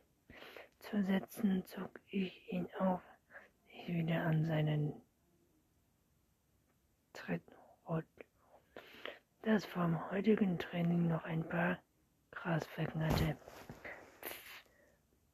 zu 0.80 1.00
setzen, 1.04 1.64
zog 1.66 2.00
ich 2.08 2.52
ihn 2.52 2.68
auf, 2.80 3.02
ich 3.68 3.86
wieder 3.86 4.24
an 4.24 4.44
seinen 4.46 5.00
Trettrot, 7.12 8.04
das 9.42 9.64
vom 9.64 10.10
heutigen 10.12 10.56
Training 10.56 11.08
noch 11.08 11.24
ein 11.24 11.42
paar 11.48 11.76
Grasflecken 12.30 13.04
hatte. 13.04 13.36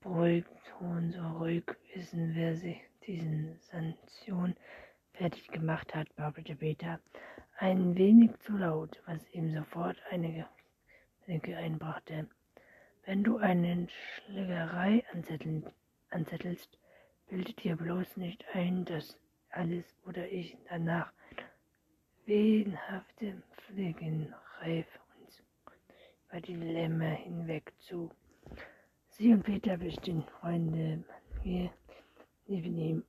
Beruhigt 0.01 0.49
und 0.81 1.13
so 1.13 1.21
ruhig 1.39 1.65
wissen, 1.95 2.35
wer 2.35 2.57
sich 2.57 2.81
diesen 3.07 3.59
Sanktion 3.61 4.57
fertig 5.13 5.49
gemacht 5.49 5.95
hat, 5.95 6.15
babelte 6.17 6.57
Peter. 6.57 7.01
Ein 7.59 7.97
wenig 7.97 8.31
zu 8.39 8.57
laut, 8.57 9.03
was 9.05 9.29
ihm 9.35 9.53
sofort 9.53 9.99
einige 10.11 10.47
Blicke 11.27 11.55
einbrachte. 11.59 12.29
Wenn 13.05 13.23
du 13.23 13.37
eine 13.37 13.89
Schlägerei 13.91 15.05
anzettelst, 16.11 16.79
bildet 17.29 17.63
dir 17.63 17.77
bloß 17.77 18.17
nicht 18.17 18.43
ein, 18.55 18.87
dass 18.87 19.19
alles 19.51 19.85
oder 20.07 20.27
ich 20.31 20.57
danach 20.71 21.13
wehenhafte 22.29 23.43
Pflegen 23.57 24.35
reif 24.61 24.87
uns 25.19 25.43
über 26.29 26.41
die 26.43 26.57
Lämmer 26.57 27.13
hinweg 27.13 27.73
zu. 27.79 28.11
Sie 29.09 29.33
und 29.33 29.45
Peter 29.45 29.79
bestehen 29.79 30.23
Freunde. 30.39 31.03
Wir 31.43 31.71
ihm 32.47 33.03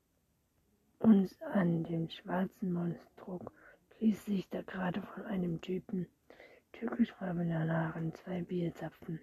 uns 0.99 1.41
an 1.41 1.83
dem 1.83 2.09
schwarzen 2.09 2.71
Monstruk 2.71 3.51
ließ 3.99 4.23
sich 4.23 4.47
da 4.51 4.61
gerade 4.61 5.01
von 5.01 5.25
einem 5.25 5.59
Typen 5.59 6.07
türkischfarbener 6.71 7.67
Haaren 7.67 8.13
zwei 8.13 8.41
Bierzapfen. 8.43 9.19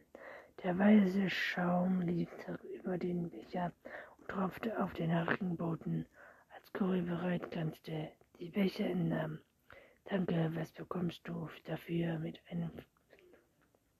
Der 0.63 0.79
weiße 0.79 1.31
Schaum 1.31 2.03
lief 2.03 2.29
über 2.83 2.99
den 2.99 3.31
Becher 3.31 3.73
und 4.19 4.29
tropfte 4.29 4.79
auf 4.79 4.93
den 4.93 5.15
harten 5.15 5.57
Boden, 5.57 6.05
als 6.55 6.71
Cory 6.75 7.01
bereit 7.01 7.51
tanzte. 7.51 8.11
Die 8.39 8.51
Becher 8.51 8.85
entnahm. 8.85 9.39
Danke, 10.09 10.53
was 10.55 10.71
bekommst 10.71 11.27
du 11.27 11.51
dafür? 11.65 12.21
Mit 12.21 12.41
einem 12.49 12.71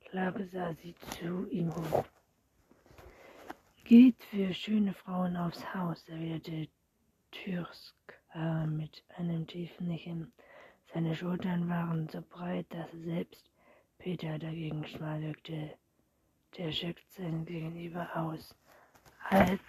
Schlag 0.09 0.41
sah 0.53 0.73
sie 0.75 0.95
zu 1.19 1.49
ihm 1.51 1.75
hoch. 1.75 2.05
Geht 3.83 4.23
für 4.23 4.55
schöne 4.55 4.95
Frauen 4.95 5.37
aufs 5.37 5.75
Haus, 5.75 6.09
erwiderte 6.09 6.69
Türsk 7.33 7.97
äh, 8.35 8.67
mit 8.67 9.03
einem 9.17 9.49
tiefen 9.49 9.89
Lächeln. 9.89 10.33
Seine 10.95 11.13
Schultern 11.17 11.69
waren 11.69 12.09
so 12.09 12.23
breit, 12.23 12.67
dass 12.71 12.93
selbst 12.93 13.51
Peter 13.99 14.39
dagegen 14.39 14.87
schmal 14.87 15.21
wirkte. 15.23 15.77
Der 16.57 16.71
schickt 16.71 17.11
sein 17.15 17.45
Gegenüber 17.45 18.09
aus, 18.15 18.55
als 19.29 19.61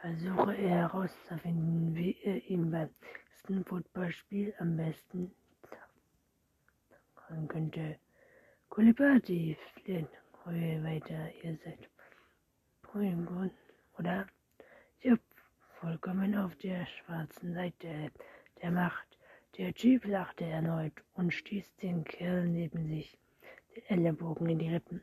versuche 0.00 0.56
er 0.56 0.88
herauszufinden, 0.88 1.92
wie 1.96 2.16
er 2.22 2.44
ihm 2.48 2.70
beim 2.70 2.90
nächsten 3.40 3.64
Footballspiel 3.64 4.54
am 4.58 4.76
besten 4.76 5.32
kommen 7.14 7.48
könnte. 7.48 7.98
Kulibati, 8.68 9.56
fliehen, 9.74 10.06
weiter, 10.44 11.32
ihr 11.42 11.56
seid 11.56 11.88
Grün, 12.82 13.50
oder? 13.98 14.26
Jupp, 15.00 15.20
vollkommen 15.80 16.36
auf 16.36 16.54
der 16.56 16.84
schwarzen 16.86 17.54
Seite 17.54 18.10
der 18.60 18.70
Macht. 18.70 19.18
Der 19.56 19.72
Typ 19.72 20.04
lachte 20.04 20.44
erneut 20.44 20.92
und 21.14 21.32
stieß 21.32 21.76
den 21.76 22.04
Kerl 22.04 22.46
neben 22.46 22.86
sich, 22.86 23.18
den 23.74 23.84
Ellenbogen 23.86 24.48
in 24.50 24.58
die 24.58 24.68
Rippen. 24.68 25.02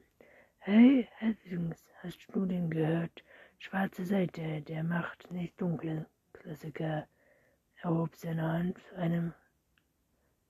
Hey, 0.59 1.07
Hastings, 1.19 1.83
hast 2.03 2.27
du 2.33 2.45
den 2.45 2.69
gehört? 2.69 3.23
Schwarze 3.57 4.05
Seite 4.05 4.61
der 4.61 4.83
Macht, 4.83 5.31
nicht 5.31 5.59
dunkle. 5.59 6.05
Klassiker. 6.33 7.07
Er 7.83 7.91
hob 7.91 8.15
seine 8.15 8.41
Hand 8.41 8.79
zu 8.79 8.95
einem 8.95 9.33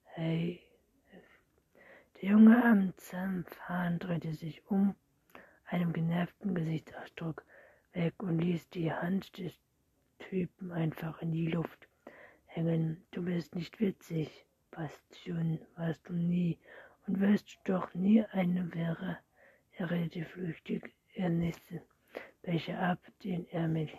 Hey. 0.05 0.61
Der 2.21 2.29
junge 2.29 2.63
Amtsanfahn 2.63 3.99
drehte 3.99 4.33
sich 4.33 4.65
um 4.71 4.95
einem 5.65 5.91
genervten 5.91 6.55
Gesichtsausdruck 6.55 7.43
weg 7.91 8.13
und 8.23 8.39
ließ 8.39 8.69
die 8.69 8.93
Hand 8.93 9.37
des 9.37 9.53
Typen 10.19 10.71
einfach 10.71 11.21
in 11.21 11.33
die 11.33 11.47
Luft 11.47 11.89
hängen. 12.45 13.05
Du 13.11 13.23
bist 13.23 13.55
nicht 13.55 13.79
witzig, 13.81 14.45
Bastion, 14.71 15.59
warst 15.75 16.07
du 16.07 16.13
nie 16.13 16.57
und 17.05 17.19
wirst 17.19 17.59
doch 17.65 17.93
nie 17.93 18.23
eine 18.31 18.73
wäre. 18.73 19.19
Er 19.73 19.91
redete 19.91 20.23
flüchtig, 20.23 20.95
er 21.13 21.29
nächste 21.29 21.81
Becher 22.41 22.79
ab, 22.79 22.99
den 23.23 23.45
er 23.49 23.67
mit 23.67 23.89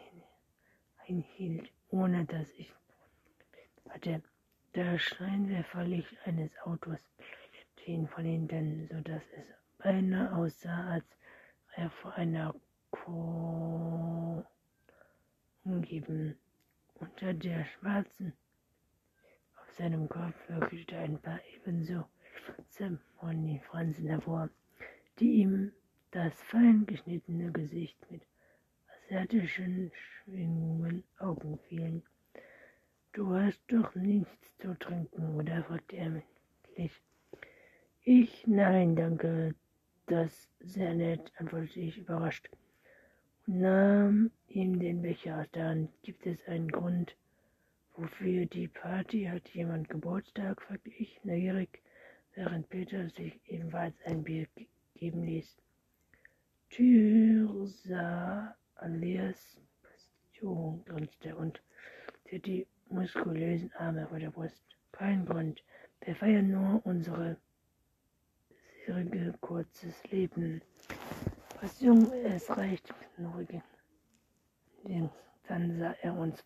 hinhielt, 1.04 1.70
ohne 1.90 2.24
dass 2.24 2.50
ich 2.54 2.72
hatte. 3.90 4.22
Der 4.74 4.98
Scheinwerferlicht 4.98 6.16
eines 6.26 6.50
Autos 6.64 7.00
ihn 7.88 8.06
von 8.08 8.24
hinten, 8.24 8.86
so 8.90 9.00
dass 9.00 9.22
es 9.36 9.46
beinahe 9.78 10.34
aussah, 10.34 10.90
als 10.90 11.04
er 11.74 11.90
vor 11.90 12.12
einer 12.14 12.54
Kuh 12.90 14.44
umgeben. 15.64 16.38
Unter 16.94 17.32
der 17.32 17.64
schwarzen 17.64 18.32
auf 19.56 19.76
seinem 19.76 20.08
Kopf 20.08 20.34
leuchtete 20.48 20.98
ein 20.98 21.20
paar 21.20 21.40
ebenso 21.54 22.04
schwarze 22.34 22.98
Franzen 23.70 24.08
hervor, 24.08 24.50
die 25.18 25.42
ihm 25.42 25.72
das 26.10 26.34
fein 26.42 26.84
geschnittene 26.86 27.52
Gesicht 27.52 27.98
mit 28.10 28.22
asiatischen 29.04 29.92
Schwingungen 29.94 31.04
Augen 31.18 31.58
fielen. 31.68 32.02
Du 33.18 33.34
hast 33.34 33.60
doch 33.66 33.92
nichts 33.96 34.56
zu 34.58 34.78
trinken, 34.78 35.40
oder? 35.40 35.64
fragte 35.64 35.96
er 35.96 36.08
mich. 36.08 36.92
Ich, 38.04 38.46
nein, 38.46 38.94
danke, 38.94 39.56
das 40.06 40.48
sehr 40.60 40.94
nett, 40.94 41.32
antwortete 41.36 41.80
ich 41.80 41.98
überrascht 41.98 42.48
und 43.48 43.58
nahm 43.58 44.30
ihm 44.46 44.78
den 44.78 45.02
Becher 45.02 45.40
aus 45.40 45.50
der 45.50 45.64
Hand. 45.64 45.90
Gibt 46.04 46.26
es 46.26 46.38
einen 46.46 46.68
Grund, 46.70 47.16
wofür 47.96 48.46
die 48.46 48.68
Party? 48.68 49.24
Hat 49.24 49.48
jemand 49.48 49.88
Geburtstag? 49.88 50.62
fragte 50.62 50.90
ich 50.90 51.18
neugierig, 51.24 51.82
während 52.36 52.68
Peter 52.68 53.10
sich 53.10 53.40
ebenfalls 53.46 53.96
ein 54.04 54.22
Bier 54.22 54.46
geben 54.94 55.24
ließ. 55.24 55.56
Tyrsa 56.70 58.54
alias 58.76 59.60
Bastion 59.82 60.84
grinste 60.84 61.34
und 61.34 61.60
zieht 62.24 62.46
die 62.46 62.66
muskulösen 62.90 63.72
Arme 63.74 64.06
vor 64.06 64.18
der 64.18 64.30
Brust. 64.30 64.62
Kein 64.92 65.24
Grund. 65.26 65.62
Wir 66.00 66.14
feiern 66.14 66.50
nur 66.50 66.84
unsere 66.84 67.36
bisherige 68.48 69.34
kurzes 69.40 69.94
Leben. 70.10 70.62
Was 71.60 71.80
jung 71.80 72.10
es 72.24 72.48
reicht, 72.50 72.92
knurrige. 73.16 73.62
Dann 75.48 75.78
sah 75.78 75.94
er 76.02 76.16
uns 76.16 76.44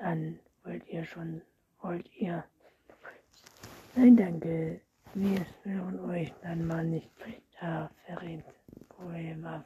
an. 0.00 0.38
Wollt 0.64 0.86
ihr 0.88 1.04
schon? 1.04 1.42
Wollt 1.82 2.08
ihr? 2.16 2.44
Nein, 3.96 4.16
danke. 4.16 4.80
Wir 5.14 5.46
hören 5.62 6.00
euch 6.10 6.32
dann 6.42 6.66
mal 6.66 6.84
nicht. 6.84 7.10
Da 7.60 7.90
verrät 8.06 8.44
war 8.98 9.64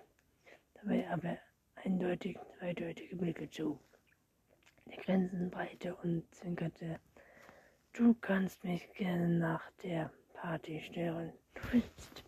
dabei 0.74 1.08
aber 1.10 1.38
eindeutig 1.84 2.38
zweideutige 2.58 3.16
Blicke 3.16 3.48
zu. 3.48 3.78
Der 4.90 4.96
Grenzen 5.04 5.52
und 6.02 6.34
zwinkerte. 6.34 6.98
Du 7.92 8.14
kannst 8.14 8.64
mich 8.64 8.90
gerne 8.94 9.28
nach 9.28 9.70
der 9.82 10.10
Party 10.34 10.80
stören. 10.80 11.32
Du 11.54 11.60
willst. 11.72 12.24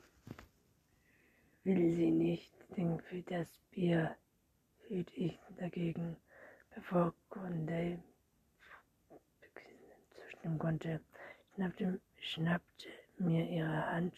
Will 1.64 1.94
sie 1.94 2.11
nicht, 2.11 2.53
denn 2.77 3.01
für 3.01 3.23
das 3.23 3.59
Bier 3.70 4.16
hielt 4.88 5.11
ich 5.16 5.38
dagegen, 5.59 6.16
bevor 6.75 7.14
Conde 7.29 8.03
zustimmen 10.11 10.59
konnte, 10.59 11.01
schnappte, 11.55 12.01
schnappte 12.18 12.88
mir 13.18 13.49
ihre 13.49 13.87
Hand 13.87 14.14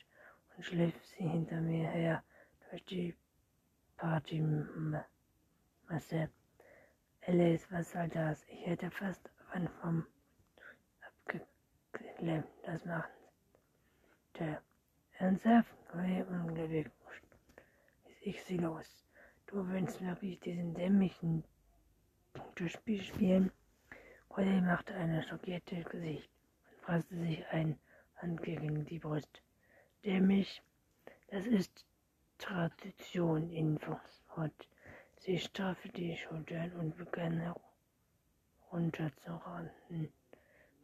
und 0.57 0.65
schliff 0.65 0.95
sie 1.05 1.29
hinter 1.29 1.61
mir 1.61 1.89
her 1.89 2.25
durch 2.71 2.85
die 2.87 3.15
Partymasse. 3.97 5.05
Alice, 7.27 7.67
was 7.71 7.93
soll 7.93 8.09
das? 8.09 8.45
Ich 8.49 8.67
hätte 8.67 8.91
fast 8.91 9.31
von 9.53 9.69
vom 9.81 10.07
abgeklemmt. 11.07 12.49
Das 12.65 12.85
machen 12.85 13.13
der 14.39 14.63
ernsthaft 15.19 15.75
neue 15.95 16.25
unglücklich 16.27 16.87
ist 16.87 16.93
ich 18.23 18.43
sie 18.45 18.57
los. 18.57 19.05
Du 19.47 19.67
willst 19.69 20.01
wirklich 20.01 20.41
diesen 20.41 20.75
dämlichen 20.75 21.45
Punktespiel 22.33 23.03
spielen? 23.03 23.53
Polly 24.29 24.61
machte 24.61 24.95
ein 24.95 25.23
schockiertes 25.23 25.85
Gesicht 25.85 26.31
und 26.71 26.83
presste 26.83 27.17
sich 27.17 27.47
ein 27.49 27.79
Hand 28.17 28.43
gegen 28.43 28.85
die 28.87 28.99
Brust. 28.99 29.43
Dämlich, 30.05 30.63
das 31.29 31.47
ist 31.47 31.85
Tradition 32.39 33.51
in 33.51 33.79
Foxford. 33.79 34.69
Sie 35.25 35.39
straffte 35.39 35.89
die 35.91 36.17
Schultern 36.17 36.73
und 36.73 36.97
begann 36.97 37.55
herunterzuraten. 38.69 40.13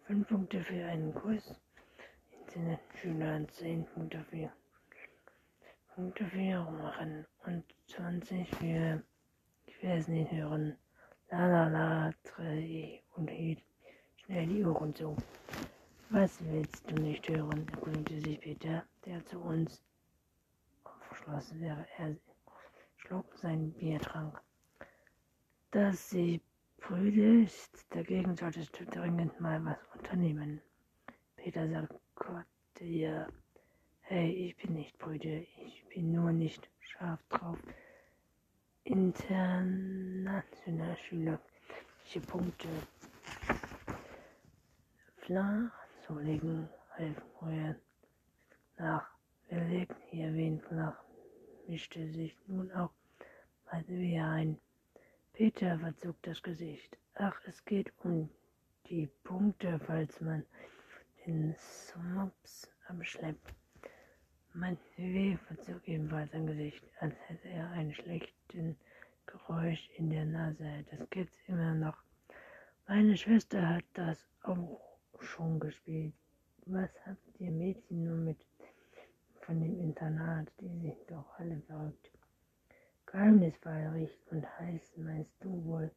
Fünf 0.07 0.29
Punkte 0.29 0.63
für 0.63 0.85
einen 0.87 1.13
Kuss 1.13 1.61
in 2.55 2.79
Schülern, 2.95 3.49
zehn 3.49 3.85
Punkte 3.87 4.25
für 4.31 4.53
Punkte 5.93 6.25
für 6.27 6.71
machen 6.71 7.27
und 7.47 7.65
20 7.89 8.49
für 8.55 9.03
ich 9.67 9.83
will 9.83 9.91
es 9.91 10.07
nicht 10.07 10.31
hören. 10.31 10.79
La 11.33 11.45
la 11.49 11.67
la, 11.67 12.13
dreh 12.23 13.01
und 13.17 13.29
hielt 13.31 13.65
schnell 14.19 14.47
die 14.47 14.65
Ohren 14.65 14.95
zu. 14.95 15.17
Was 16.11 16.39
willst 16.45 16.89
du 16.89 16.95
nicht 16.95 17.29
hören? 17.29 17.67
erkundigte 17.73 18.21
sich 18.21 18.39
Peter, 18.39 18.85
der 19.05 19.27
zu 19.27 19.41
uns 19.41 19.83
aufgeschlossen 20.85 21.61
wäre. 21.61 21.85
Er 21.97 22.17
sein 23.41 23.73
Biertrank. 23.73 24.41
Dass 25.71 26.11
sie 26.11 26.41
prüde 26.79 27.47
dagegen 27.91 28.37
solltest 28.37 28.79
du 28.79 28.85
dringend 28.87 29.41
mal 29.41 29.65
was 29.65 29.79
unternehmen. 29.95 30.61
Peter 31.37 31.69
sagte 31.69 32.85
ja, 32.85 33.27
hey, 34.01 34.31
ich 34.31 34.57
bin 34.57 34.75
nicht 34.75 34.99
prüde, 34.99 35.47
ich 35.67 35.85
bin 35.89 36.13
nur 36.13 36.33
nicht 36.33 36.69
scharf 36.81 37.21
drauf. 37.29 37.59
International 38.85 40.97
Schüler, 40.97 41.41
welche 42.03 42.21
Punkte 42.27 42.69
flach 45.17 45.73
zu 46.07 46.19
legen, 46.19 46.69
half 46.97 47.23
vorher 47.39 47.77
nach. 48.79 49.09
Wir 49.49 49.65
legten 49.65 50.03
hier 50.11 50.33
wen 50.35 50.61
flach, 50.61 51.03
mischte 51.67 52.11
sich 52.13 52.37
nun 52.47 52.71
auch 52.73 52.93
mal 53.73 53.87
wieder 53.89 54.29
ein. 54.31 54.59
Peter 55.33 55.79
verzog 55.79 56.17
das 56.23 56.43
Gesicht. 56.43 56.97
Ach, 57.15 57.39
es 57.47 57.65
geht 57.65 57.93
um 58.05 58.29
die 58.89 59.07
Punkte, 59.25 59.79
falls 59.87 60.21
man 60.21 60.45
den 61.27 61.55
Smops 61.59 62.69
abschleppt. 62.89 63.55
Mein 64.55 64.79
W 64.97 65.37
verzog 65.47 65.87
ebenfalls 65.87 66.33
sein 66.33 66.47
Gesicht, 66.47 66.85
als 67.01 67.15
hätte 67.27 67.49
er 67.49 67.71
ein 67.71 67.93
schlechtes 67.93 68.77
Geräusch 69.27 69.89
in 69.97 70.11
der 70.11 70.25
Nase. 70.25 70.85
Das 70.91 71.09
gibt's 71.11 71.39
immer 71.47 71.75
noch. 71.75 72.03
Meine 72.87 73.17
Schwester 73.17 73.69
hat 73.69 73.85
das 73.95 74.27
auch 74.43 74.81
schon 75.21 75.61
gespielt. 75.61 76.15
Was 76.67 76.91
habt 77.07 77.41
ihr 77.41 77.51
Mädchen 77.51 78.05
nur 78.05 78.17
mit 78.17 78.39
von 79.43 79.61
dem 79.61 79.79
Internat? 79.81 80.51
Die 80.61 80.69
sind 80.81 80.97
doch 81.09 81.39
alle 81.39 81.61
verrückt. 81.67 82.18
Geheimnisvoll 83.11 84.09
und 84.31 84.59
heiß, 84.59 84.97
meinst 84.97 85.33
du 85.41 85.65
wohl? 85.65 85.91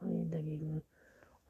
dagegen 0.00 0.82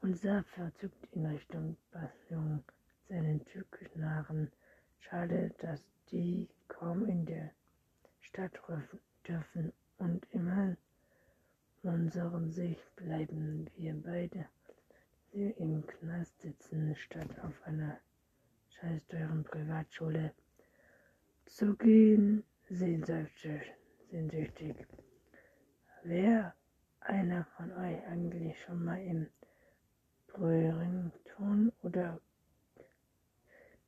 und 0.01 0.17
sah 0.17 0.41
verzückt 0.55 1.07
in 1.11 1.25
Richtung 1.25 1.75
Passion 1.91 2.63
seinen 3.09 3.43
türkischen 3.45 4.09
Haaren. 4.09 4.51
Schade, 4.99 5.53
dass 5.59 5.83
die 6.11 6.47
kaum 6.69 7.05
in 7.05 7.25
der 7.25 7.51
Stadt 8.21 8.57
dürfen 9.27 9.73
und 9.97 10.25
immer 10.31 10.75
unserem 11.83 12.49
Sicht 12.49 12.95
bleiben 12.95 13.69
wir 13.75 13.93
beide 14.01 14.45
sie 15.31 15.51
im 15.57 15.85
Knast 15.85 16.39
sitzen, 16.41 16.95
statt 16.95 17.29
auf 17.43 17.53
einer 17.65 17.99
scheißteuren 18.79 19.43
Privatschule 19.43 20.33
zu 21.45 21.75
gehen, 21.75 22.43
sehnsüchtig. 22.69 23.76
Sehnsüchtig. 24.09 24.75
Wer 26.03 26.53
einer 27.01 27.45
von 27.57 27.71
euch 27.71 28.05
eigentlich 28.07 28.59
schon 28.61 28.83
mal 28.83 29.01
im 29.01 29.27
Brürington 30.27 31.71
oder 31.83 32.19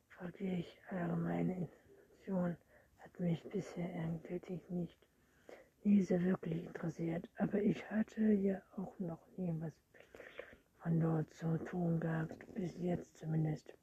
fragte 0.10 0.44
ich 0.44 0.82
allgemeine 0.90 1.58
Institution 1.58 2.58
hat 2.98 3.20
mich 3.20 3.42
bisher 3.50 3.94
endgültig 3.96 4.70
nicht 4.70 4.98
nie 5.84 6.04
so 6.04 6.22
wirklich 6.22 6.66
interessiert, 6.66 7.30
aber 7.38 7.62
ich 7.62 7.90
hatte 7.90 8.22
ja 8.34 8.62
auch 8.76 9.00
noch 9.00 9.26
nie 9.38 9.56
was 9.60 9.74
von 10.80 11.00
dort 11.00 11.34
zu 11.34 11.58
tun 11.66 12.00
gehabt, 12.00 12.54
bis 12.54 12.78
jetzt 12.78 13.18
zumindest. 13.18 13.74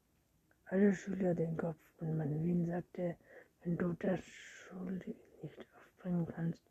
Alle 0.65 0.93
Schüler 0.93 1.33
den 1.33 1.55
Kopf 1.57 1.79
und 1.99 2.17
Manwin 2.17 2.65
sagte, 2.65 3.15
wenn 3.63 3.77
du 3.77 3.93
das 3.93 4.19
Schule 4.25 5.15
nicht 5.41 5.67
aufbringen 5.97 6.25
kannst, 6.25 6.63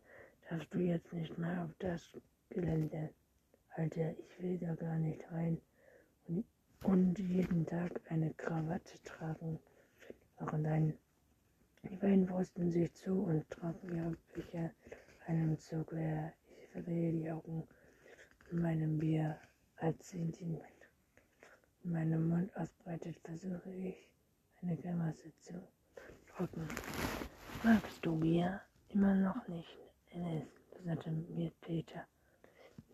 darfst 0.48 0.72
du 0.72 0.78
jetzt 0.78 1.12
nicht 1.12 1.36
mehr 1.38 1.64
auf 1.64 1.70
das 1.78 2.12
Gelände. 2.50 3.10
Alter, 3.74 4.12
ich 4.12 4.42
will 4.42 4.58
da 4.58 4.74
gar 4.74 4.96
nicht 4.96 5.20
rein 5.30 5.60
und, 6.28 6.44
und 6.82 7.18
jeden 7.18 7.66
Tag 7.66 8.00
eine 8.08 8.32
Krawatte 8.34 8.98
tragen. 9.04 9.58
Waren 10.38 10.64
dein 10.64 10.98
die 11.82 11.96
beiden 11.96 12.28
wussten 12.30 12.70
sich 12.70 12.92
zu 12.94 13.12
und 13.12 13.48
tranken 13.48 13.94
ihre 13.94 14.16
Bücher 14.32 14.72
einem 15.26 15.56
Zug 15.58 15.92
leer. 15.92 16.32
Ich 16.60 16.68
verdrehe 16.70 17.12
die 17.12 17.30
Augen 17.30 17.66
in 18.50 18.60
meinem 18.60 18.98
Bier 18.98 19.38
als 19.76 20.08
sie 20.08 20.18
in 20.18 20.60
meinem 21.84 22.28
Mund 22.28 22.56
ausbreitet, 22.56 23.20
versuche 23.22 23.70
ich, 23.70 24.08
eine 24.62 24.76
Grimasse 24.76 25.32
zu 25.38 25.62
drücken. 26.26 26.66
Magst 27.62 28.04
du 28.04 28.18
Bier? 28.18 28.65
Immer 28.90 29.14
noch 29.14 29.48
nicht, 29.48 29.78
Alice, 30.14 30.48
sagte 30.84 31.10
Peter. 31.60 32.06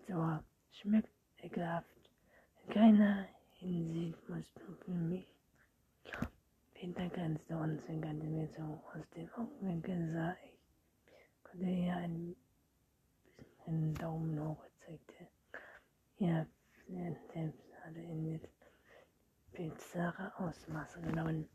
So, 0.09 0.38
schmeckt 0.70 1.11
ekelhaft. 1.42 1.87
In 2.64 2.72
keiner 2.74 3.28
Hinsicht 3.59 4.28
musst 4.28 4.52
du 4.57 4.74
für 4.85 4.90
mich. 4.90 5.28
Peter 6.74 7.09
grinste 7.11 7.57
und 7.57 7.81
zwinkerte 7.83 8.24
mir 8.24 8.50
zu. 8.52 8.62
Aus 8.62 9.09
dem 9.14 9.28
Augenwinkel 9.35 10.12
sah 10.12 10.37
ich, 10.44 10.59
konnte 11.44 11.66
er 11.66 11.96
einen, 11.96 12.37
einen 13.66 13.94
Daumen 13.94 14.40
hoch 14.40 14.64
zeigte. 14.85 15.28
Ja, 16.18 16.44
selbst 16.88 17.62
hatte 17.85 18.00
in 18.00 18.33
mit 18.33 18.48
bizarre 19.52 20.33
Ausmaße 20.38 21.00
genommen. 21.02 21.48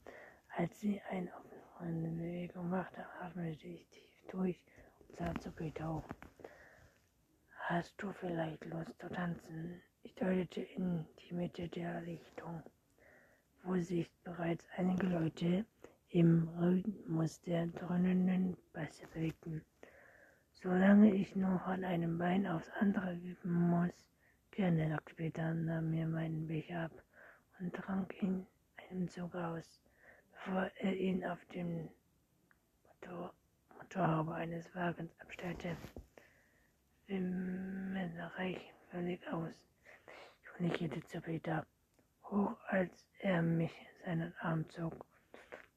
Als 0.56 0.80
sie 0.80 1.02
eine 1.10 1.32
offene 1.36 2.10
Bewegung 2.10 2.69
machte, 2.69 3.06
atmete 3.21 3.67
ich 3.67 3.88
tief 3.89 4.16
durch 4.28 4.62
und 5.00 5.18
sah 5.18 5.34
zu 5.40 5.52
Peter. 5.52 6.04
Hast 7.56 8.02
du 8.02 8.12
vielleicht 8.13 8.66
Lust 8.66 8.98
zu 9.00 9.10
tanzen? 9.10 9.82
Ich 10.04 10.16
deutete 10.16 10.62
in 10.62 11.06
die 11.20 11.34
Mitte 11.34 11.68
der 11.70 12.02
Lichtung, 12.02 12.63
wo 13.63 13.76
sich 13.82 14.10
bereits 14.24 14.66
einige 14.78 15.08
Leute 15.08 15.66
im 16.10 16.48
Rhythmus 16.60 17.42
der 17.42 17.68
dröhnenden 17.68 18.56
Bässe 18.74 19.08
bewegten. 19.08 19.66
Solange 20.54 21.13
ich 21.13 21.36
noch 21.36 21.68
an 21.68 21.84
einem 21.84 22.18
Bein 22.18 22.48
aufs 22.48 22.70
andere 22.80 23.22
wippen 23.22 23.70
muss, 23.70 24.08
Gerne 24.58 24.90
sagte 24.90 25.13
Peter, 25.13 25.54
nahm 25.54 25.92
mir 25.92 26.08
meinen 26.08 26.48
Becher 26.48 26.86
ab 26.86 27.04
und 27.60 27.76
trank 27.76 28.24
ihn 28.24 28.48
einem 28.90 29.08
Zug 29.08 29.36
aus, 29.36 29.80
bevor 30.32 30.72
er 30.80 30.96
ihn 30.96 31.24
auf 31.24 31.38
dem 31.54 31.88
Motor 32.88 33.36
Motorhaube 33.88 34.34
eines 34.34 34.65
Wagens 34.76 35.12
abstellte. 35.21 35.78
Wimmelreich 37.08 38.60
völlig 38.91 39.26
aus. 39.32 39.54
Ich 40.41 40.50
kommunizierte 40.50 41.02
zu 41.08 41.21
Peter, 41.21 41.65
hoch 42.26 42.58
als 42.67 42.91
er 43.19 43.41
mich 43.41 43.71
seinen 44.04 44.34
Arm 44.39 44.69
zog. 44.71 45.06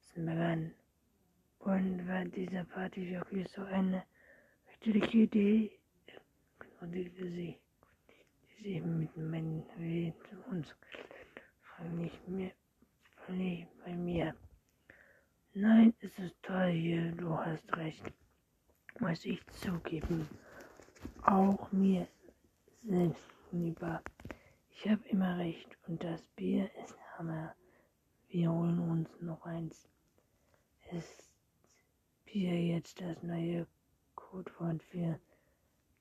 Es 0.00 0.14
begann. 0.14 0.74
Und 1.60 2.08
war 2.08 2.24
diese 2.24 2.64
Party 2.64 3.12
wirklich 3.12 3.46
so 3.50 3.62
eine 3.62 4.02
richtige 4.84 5.18
Idee? 5.18 5.70
erkundigte 6.58 7.30
sie 7.30 7.58
sie 8.60 8.80
mit 8.80 9.16
meinen 9.16 9.64
Wehen 9.76 10.14
und 10.50 10.66
frag 11.62 11.92
nicht 11.92 12.28
mehr 12.28 12.50
völlig 13.24 13.68
bei 13.84 13.94
mir. 13.94 14.34
Nein, 15.54 15.92
es 16.00 16.16
ist 16.20 16.40
toll 16.42 16.70
hier, 16.70 17.10
du 17.10 17.36
hast 17.36 17.76
recht, 17.76 18.04
muss 19.00 19.24
ich 19.24 19.44
zugeben. 19.48 20.28
Auch 21.22 21.72
mir 21.72 22.06
selbst 22.84 23.28
lieber. 23.50 24.00
Ich 24.70 24.88
habe 24.88 25.02
immer 25.08 25.38
recht 25.38 25.76
und 25.88 26.04
das 26.04 26.22
Bier 26.36 26.70
ist 26.84 26.96
Hammer. 27.18 27.52
Wir 28.28 28.48
holen 28.48 28.78
uns 28.78 29.08
noch 29.20 29.44
eins. 29.44 29.88
Ist 30.92 31.32
Bier 32.26 32.54
jetzt 32.54 33.00
das 33.00 33.20
neue 33.24 33.66
Codewort 34.14 34.80
für 34.84 35.18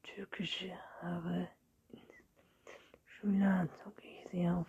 türkische 0.04 0.74
Haare? 1.02 1.50
Schüler 3.08 3.68
zog 3.84 3.96
ich 4.04 4.30
sie 4.30 4.48
auf. 4.48 4.68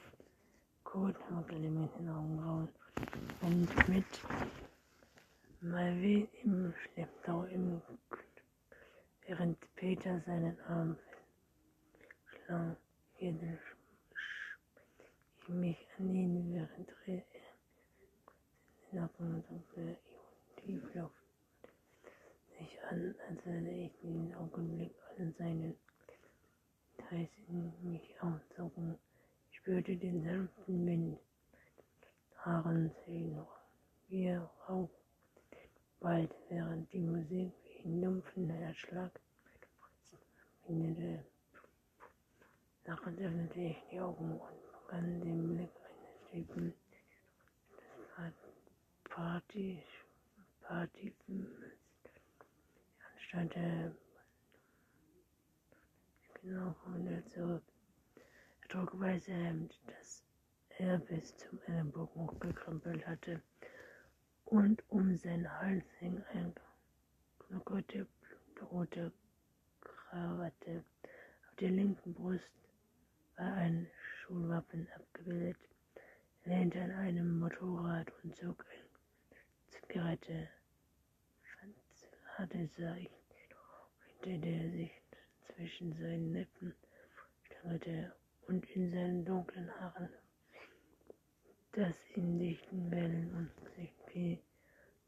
Mit 0.93 1.97
den 1.99 2.09
Augenbrauen 2.09 2.69
und 3.43 3.89
mit 3.89 4.05
Malvin 5.63 6.27
im 6.43 6.75
Schlepptau 6.75 7.45
im 7.45 7.81
während 9.27 9.59
Peter 9.77 10.21
seinen 10.25 10.59
Arm 10.63 10.97
schlang, 12.25 12.77
hielt 13.17 13.43
ich 13.43 13.59
mich 15.49 15.77
an 15.99 16.15
ihn, 16.15 16.55
während 16.55 16.89
er 17.07 17.17
den 17.17 17.25
Nacken 18.93 19.45
dunkle 19.49 19.99
Tiefluft 20.57 21.15
sich 22.59 22.83
an, 22.91 23.15
als 23.29 23.45
würde 23.45 23.71
ich 23.71 23.93
den 24.01 24.35
Augenblick 24.37 24.95
an 25.19 25.35
seinen 25.39 25.77
Teils 26.97 27.31
in 27.49 27.73
mich 27.83 28.23
aufzogen. 28.23 28.99
Ich 29.51 29.59
spürte 29.59 29.95
den 29.97 30.25
sanften 30.25 30.87
Wind, 30.87 31.19
Haaren 32.37 32.93
noch, 33.37 33.61
wie 34.09 34.29
Rauch, 34.69 34.91
bald 36.01 36.35
während 36.49 36.91
die 36.93 37.01
Musik 37.01 37.53
wie 37.65 37.85
ein 37.85 38.03
dumpfen 38.03 38.49
Herzschlag 38.49 39.21
mindete. 40.67 41.25
Nachher 42.87 43.13
öffnete 43.13 43.61
ich 43.61 43.77
die 43.91 44.01
Augen 44.01 44.41
und 44.41 44.83
begann 44.83 45.21
den 45.21 45.57
Blick 45.57 45.71
eines 45.89 46.31
Typen 46.31 46.75
des 48.17 48.35
Party, 49.05 49.83
Party, 50.63 51.15
anstatt 53.15 53.55
der 53.55 53.95
genau 56.41 56.75
wieder 56.97 57.25
zurück. 57.27 57.63
Er 58.63 58.69
trug 58.69 58.99
weiße 58.99 59.33
Hemd, 59.33 59.79
das 59.87 60.23
er 60.79 60.99
bis 60.99 61.37
zum 61.37 61.61
Ellenbogen 61.67 62.27
hochgekrempelt 62.27 63.07
hatte, 63.07 63.43
und 64.51 64.83
um 64.89 65.17
seinen 65.17 65.49
Hals 65.61 65.85
hing 66.01 66.23
ein 66.35 66.53
knuckerte 67.39 68.07
rote 68.71 69.13
Krawatte. 69.81 70.85
Auf 71.49 71.57
der 71.61 71.71
linken 71.71 72.13
Brust 72.15 72.51
war 73.37 73.53
ein 73.55 73.87
Schulwappen 74.19 74.89
abgebildet. 74.97 75.57
Er 76.45 76.59
lehnte 76.59 76.83
an 76.83 76.91
einem 76.91 77.39
Motorrad 77.39 78.13
und 78.23 78.37
zog 78.37 78.65
eine 78.71 79.81
Zigarette. 79.87 80.49
Hatte 82.37 82.69
sah 82.77 82.97
ich, 82.97 83.11
hinter 84.23 84.47
der 84.47 84.71
sich 84.71 84.91
zwischen 85.55 85.93
seinen 85.93 86.33
Lippen 86.33 86.75
stangelte 87.45 88.13
und 88.49 88.65
in 88.71 88.91
seinen 88.91 89.25
dunklen 89.25 89.71
Haaren, 89.79 90.09
das 91.73 91.95
in 92.15 92.39
dichten 92.39 92.91
Wellen 92.91 93.35
und 93.35 93.65
Gesicht 93.65 93.95
fiel. 94.09 94.39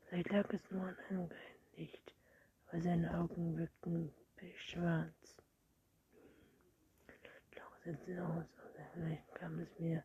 Vielleicht 0.07 0.31
lag 0.31 0.53
es 0.53 0.71
nur 0.71 0.83
an 0.83 0.97
einem 1.09 1.29
Licht, 1.77 2.15
aber 2.69 2.81
seine 2.81 3.13
Augen 3.19 3.57
wirkten 3.57 4.13
schwarz. 4.57 5.37
Doch 7.57 7.77
setzte 7.85 8.25
aus, 8.25 8.47
oder 8.59 8.87
vielleicht 8.93 9.35
kam 9.35 9.59
es 9.59 9.79
mir 9.79 10.05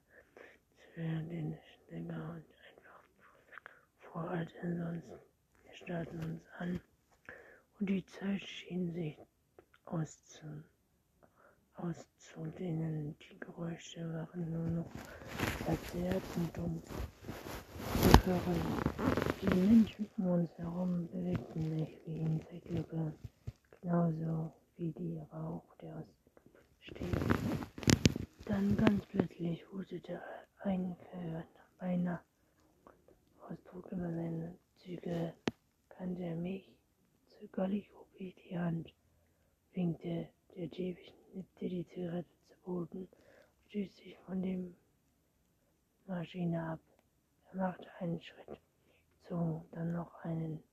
zwischen 0.94 1.30
den 1.30 1.58
länger 1.90 2.30
und 2.32 2.46
einfach 2.70 3.04
vor 4.00 4.30
als 4.30 4.52
ansonsten. 4.62 5.20
Wir 5.64 5.74
starrten 5.74 6.24
uns 6.24 6.42
an 6.58 6.80
und 7.80 7.90
die 7.90 8.06
Zeit 8.06 8.42
schien 8.42 8.92
sich 8.94 9.18
auszu, 9.86 10.64
auszudehnen. 11.76 13.16
Die 13.20 13.40
Geräusche 13.40 14.02
waren 14.14 14.52
nur 14.52 14.84
noch 14.84 14.92
verzerrt 15.68 16.24
und 16.38 16.58
hören. 18.26 18.62
Die 19.42 19.56
Menschen 19.56 20.10
um 20.18 20.28
uns 20.28 20.50
herum 20.58 21.10
bewegten 21.12 21.78
sich 21.78 22.00
wie 22.06 22.20
in 22.20 22.42
Zeitlupe, 22.42 23.14
genauso 23.82 24.54
wie 24.78 24.92
die 24.94 25.20
Rauch, 25.34 25.76
der 25.82 25.98
aus 25.98 26.06
steht. 26.80 27.18
Dann 28.46 28.78
ganz 28.78 29.06
plötzlich 29.08 29.62
hustete 29.74 30.22
ein 30.64 30.96
beinahe 31.80 32.22
Ausdruck 33.42 33.92
über 33.92 34.10
seine 34.10 34.56
Züge, 34.78 35.34
kannte 35.90 36.24
er 36.24 36.36
mich, 36.36 36.72
zögerlich 37.28 37.90
hob 37.94 38.08
ich 38.16 38.36
die 38.36 38.58
Hand 38.58 38.94
winkte. 39.74 40.30
Der 40.56 40.68
Jeep 40.68 40.98
schnippte 40.98 41.68
die 41.68 41.86
Zigarette 41.88 42.30
zu 42.48 42.56
Boden 42.64 43.08
stieß 43.68 43.96
sich 43.98 44.18
von 44.26 44.42
der 44.42 44.58
Maschine 46.08 46.72
ab. 46.72 46.80
Er 47.52 47.58
machte 47.58 47.88
einen 48.00 48.22
Schritt 48.22 48.60
zu, 49.28 49.66
dann 49.72 49.94
noch 49.94 50.14
einen 50.24 50.64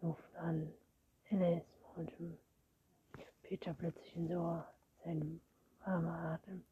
Luft 0.00 0.36
an. 0.36 0.72
Alice, 1.30 1.64
murmelte 1.82 2.38
Peter 3.42 3.74
plötzlich 3.74 4.16
ins 4.16 4.30
Ohr, 4.32 4.66
sein 5.04 5.40
warmer 5.84 6.34
Atem, 6.34 6.64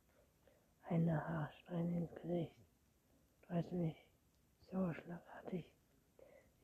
eine 0.89 1.29
Haarsträhne 1.29 1.99
ins 1.99 2.15
Gesicht, 2.23 2.57
streute 3.45 3.75
mich 3.75 3.97
so 4.71 4.93
schlagartig 4.93 5.67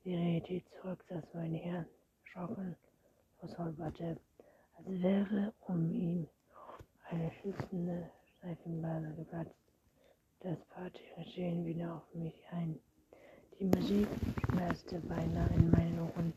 die 0.05 0.15
Realität 0.15 0.65
zurück, 0.81 1.05
dass 1.09 1.25
meine 1.35 1.59
Herren 1.59 1.87
schrocken, 2.25 2.77
losholperte 3.43 4.19
als 4.77 4.87
wäre 4.87 5.53
um 5.67 5.91
ihn 5.93 6.29
eine 7.11 7.33
schützende 7.43 8.11
Streifenbahn 8.37 9.17
geplatzt. 9.17 9.66
Das 10.41 10.59
Partygeschehen 10.67 11.65
wieder 11.65 11.95
auf 11.97 12.15
mich 12.15 12.35
ein. 12.51 12.79
Die 13.59 13.65
Musik 13.65 14.07
schmerzte 14.45 15.01
beinahe 15.01 15.49
in 15.55 15.71
meinen 15.71 15.99
Ohren. 15.99 16.35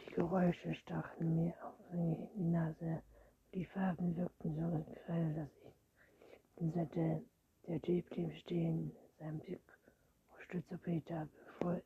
Die 0.00 0.14
Geräusche 0.14 0.74
stachen 0.74 1.36
mir 1.36 1.54
auf 1.62 1.74
die 1.92 2.42
Nase. 2.42 3.02
Die 3.52 3.66
Farben 3.66 4.16
wirkten 4.16 4.54
so 4.56 4.84
grell, 5.04 5.34
dass 5.34 5.50
ich 5.62 6.56
blinzelte. 6.56 7.22
Der 7.66 7.78
Jeep 7.84 8.08
blieb 8.08 8.34
stehen. 8.38 8.92
Sein 9.18 9.38
Blick 9.40 9.60
stützte 10.44 10.78
Peter, 10.78 11.28
bevor 11.46 11.82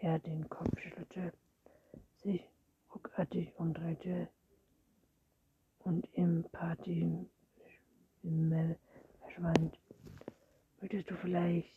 er 0.00 0.18
den 0.18 0.48
Kopf 0.48 0.76
schüttelte, 0.80 1.32
sich 2.16 2.42
ruckartig 2.92 3.52
umdrehte 3.58 4.28
und 5.84 6.08
im 6.14 6.44
Party 6.50 7.28
verschwand. 9.20 9.78
Möchtest 10.84 11.10
du 11.10 11.16
vielleicht, 11.16 11.74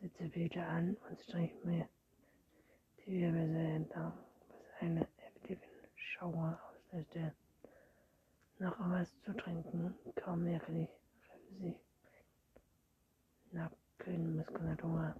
setzte 0.00 0.28
Peter 0.28 0.64
an 0.68 0.96
und 1.10 1.20
strich 1.22 1.50
mir 1.64 1.88
die 2.98 3.10
Wirbelsäule 3.10 3.74
entlang, 3.74 4.12
bis 4.46 4.64
eine 4.78 5.08
heftige 5.16 5.60
Schauer 5.96 6.60
auslöste. 6.70 7.34
Noch 8.60 8.78
was 8.78 9.10
zu 9.22 9.32
trinken, 9.32 9.92
kaum 10.14 10.44
merklich, 10.44 10.88
schöpfte 11.18 11.54
sich 11.64 11.76
Nackenmuskulatur. 13.50 15.16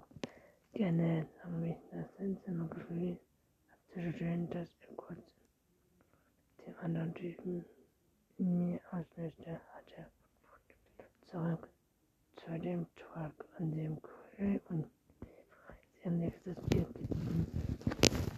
Gerne 0.73 1.27
haben 1.43 1.61
mich 1.61 1.77
das 1.91 2.07
seltsame 2.17 2.69
Gefühl 2.69 3.19
abzuschütteln, 3.73 4.49
dass 4.51 4.69
er 4.89 4.95
kurz 4.95 5.19
dem 6.65 6.79
anderen 6.79 7.13
Typen 7.15 7.65
mir 8.39 8.81
auslöste, 8.93 9.61
hatte 9.73 10.07
zurück 11.27 11.74
zu 12.45 12.59
dem 12.59 12.87
Tag, 12.97 13.33
an 13.59 13.71
dem 13.73 14.01
Kohl 14.03 14.61
und 14.69 14.87
Bier 16.05 16.33
gegeben. 16.45 17.47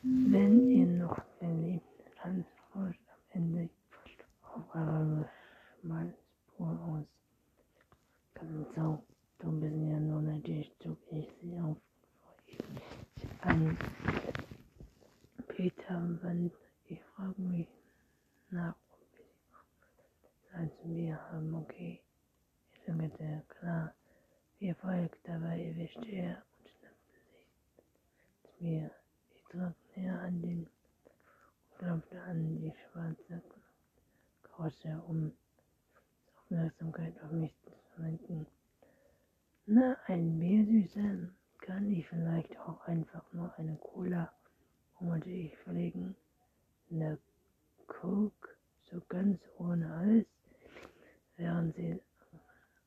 Wenn 0.02 0.70
ihr 0.70 0.86
noch 0.86 1.20
verliebt, 1.38 1.84
dann 2.22 2.44
rauscht 2.74 3.00
am 3.08 3.42
Ende 3.42 3.68
auf 4.42 4.74
eure 4.74 5.28
Schmalspur 5.80 6.80
aus. 6.88 7.06
Ganz 8.34 8.74
so, 8.76 9.02
du 9.38 9.60
bist 9.60 9.74
ja 9.74 9.98
nur 9.98 10.22
natürlich, 10.22 10.72
zog 10.80 10.98
ich 11.10 11.28
sie 11.40 11.58
auf 11.58 11.76
an. 13.40 13.76
Peter, 15.48 16.18
wenn 16.22 16.50
ich 16.88 17.00
frage 17.14 17.40
mich 17.40 17.68
nach 18.50 18.74
als 20.56 20.72
wir 20.84 21.20
haben, 21.30 21.54
okay, 21.54 22.00
ich 22.72 22.84
zögerte, 22.84 23.42
klar, 23.48 23.94
wie 24.58 24.68
Erfolg, 24.68 25.14
dabei 25.24 25.66
erwischte 25.66 26.08
er 26.08 26.42
und 26.58 26.68
schnappte 26.70 27.12
sich 27.30 27.46
zu 28.42 28.64
mir. 28.64 28.90
Ich 29.34 29.42
drückte 29.44 30.00
näher 30.00 30.18
an 30.20 30.40
den 30.40 30.58
und 30.60 31.78
klopfte 31.78 32.22
an 32.22 32.56
die 32.58 32.72
schwarze 32.72 33.42
Karosse, 34.42 35.02
um 35.06 35.32
Aufmerksamkeit 36.38 37.20
auf 37.22 37.32
mich 37.32 37.54
zu 37.94 38.02
lenken. 38.02 38.46
Na, 39.66 39.98
ein 40.06 40.38
Bier, 40.38 40.64
Süße, 40.64 41.34
kann 41.58 41.90
ich 41.90 42.08
vielleicht 42.08 42.58
auch 42.60 42.80
einfach 42.86 43.30
nur 43.34 43.52
eine 43.58 43.76
Cola, 43.76 44.32
murmelte 45.00 45.28
ich 45.28 45.56
verlegen. 45.58 46.16
Eine 46.90 47.18
Coke, 47.88 48.56
so 48.90 49.02
ganz 49.08 49.38
ohne 49.58 49.90
Hals 49.90 50.26
während 51.36 51.74
sie 51.76 52.00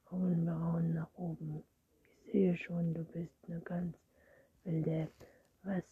unberauen 0.10 0.95
du 2.93 3.03
bist 3.13 3.34
eine 3.47 3.60
ganz 3.62 3.95
wilde. 4.63 5.10
Was? 5.63 5.84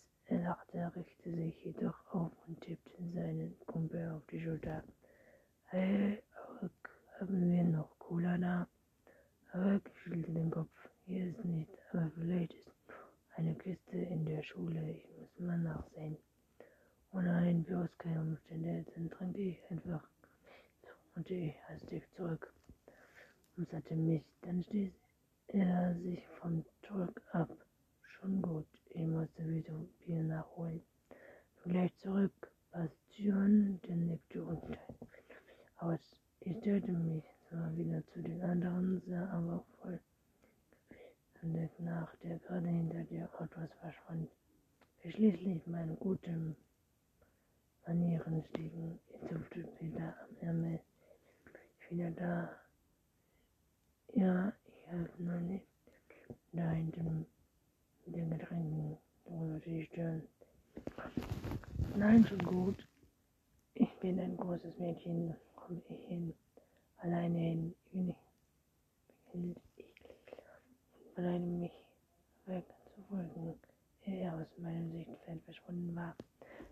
Er 0.48 0.52
lachte, 0.52 0.96
richtete 0.96 1.36
sich 1.36 1.66
jedoch 1.66 2.14
auf 2.14 2.32
und 2.48 2.62
tippte 2.62 3.04
seinen 3.14 3.60
Kumpel 3.66 4.12
auf 4.12 4.26
die 4.28 4.40
Schulter. 4.40 4.82
Hey, 5.66 6.24
Arik, 6.38 6.72
haben 7.20 7.52
wir 7.52 7.64
noch 7.66 8.00
Cola 8.00 8.38
da? 8.38 8.66
Arik 9.52 9.92
schüttelte 9.98 10.32
den 10.32 10.50
Kopf. 10.50 10.72
Hier 11.06 11.32
ist 11.32 11.44
nicht, 11.44 11.70
aber 11.92 12.10
vielleicht 12.16 12.54
ist 12.54 12.72
eine 13.36 13.56
Kiste 13.56 13.98
in 13.98 14.24
der 14.24 14.42
Schule. 14.42 14.92
Ich 14.92 15.10
muss 15.18 15.40
mal 15.40 15.58
nachsehen. 15.58 16.18
Oh 17.12 17.20
nein, 17.20 17.66
bloß 17.66 17.90
keine 17.98 18.22
Umstände, 18.22 18.86
dann 18.96 19.10
trinke 19.10 19.42
ich 19.42 19.60
einfach. 19.70 20.08
Und 21.16 21.30
ich 21.30 21.54
hastig 21.68 22.04
zurück. 22.16 22.54
Und 23.58 23.70
sagte 23.70 23.98
mich, 23.98 24.24
dann 24.44 24.64
stieß 24.64 24.94
er 25.48 25.94
sich 25.96 26.26
vom 26.40 26.64
Truck 26.84 27.22
ab. 27.34 27.50
Schon 28.20 28.42
gut, 28.42 28.68
ich 28.90 29.06
musste 29.06 29.48
wieder 29.48 29.74
Bier 30.00 30.24
nachholen. 30.24 30.82
Gleich 31.64 31.96
zurück, 31.98 32.52
Bastion, 32.72 33.80
der 33.88 33.96
nickte 33.96 34.44
unten 34.44 34.76
aus. 35.78 36.00
Ich 36.40 36.58
stellte 36.58 36.92
mich 36.94 37.24
zwar 37.48 37.76
wieder 37.78 38.04
zu 38.08 38.22
den 38.24 38.42
anderen, 38.42 39.04
sah 39.06 39.30
aber 39.30 39.64
voll 39.82 40.00
nach, 41.78 42.16
der 42.18 42.40
gerade 42.40 42.68
hinter 42.68 43.04
der 43.04 43.30
Autos 43.40 43.70
verschwand. 43.80 44.30
Schließlich 45.04 45.68
meine 45.68 45.96
guten 45.96 46.56
Manieren 47.86 48.44
stiegen. 48.50 49.00
Ich 49.10 49.30
zupfte 49.30 49.64
Peter 49.80 50.16
am 50.24 50.38
Ärmel. 50.42 50.80
Ich 51.80 51.92
wieder 51.92 52.12
da. 52.12 52.50
Ja, 54.14 54.52
ich 54.66 54.88
helfe 54.88 55.24
nur 55.24 55.40
nicht. 55.40 55.68
Da 56.52 56.72
hinten 56.72 57.28
mit 58.08 58.16
den 58.16 58.30
Getränken 58.30 58.98
ohne 59.26 59.60
die 59.60 59.86
stören. 59.86 60.24
Nein, 61.96 62.26
schon 62.26 62.40
gut. 62.40 62.88
Ich 63.74 63.90
bin 64.18 64.32
ein 64.32 64.38
großes 64.38 64.80
Mädchen, 64.80 65.36
komme 65.56 65.80
ich 65.90 66.08
hin. 66.08 66.34
Alleine 66.98 67.38
hin. 67.92 68.16
Ich 69.10 69.32
bin 69.32 69.50
nicht. 69.50 69.62
Ich 69.78 71.18
alleine 71.18 71.46
mich 71.46 71.86
wegzufolgen, 72.48 73.60
er 74.06 74.34
aus 74.34 74.48
meinem 74.58 74.92
Sichtfeld 74.92 75.44
verschwunden 75.44 75.96
war. 75.96 76.16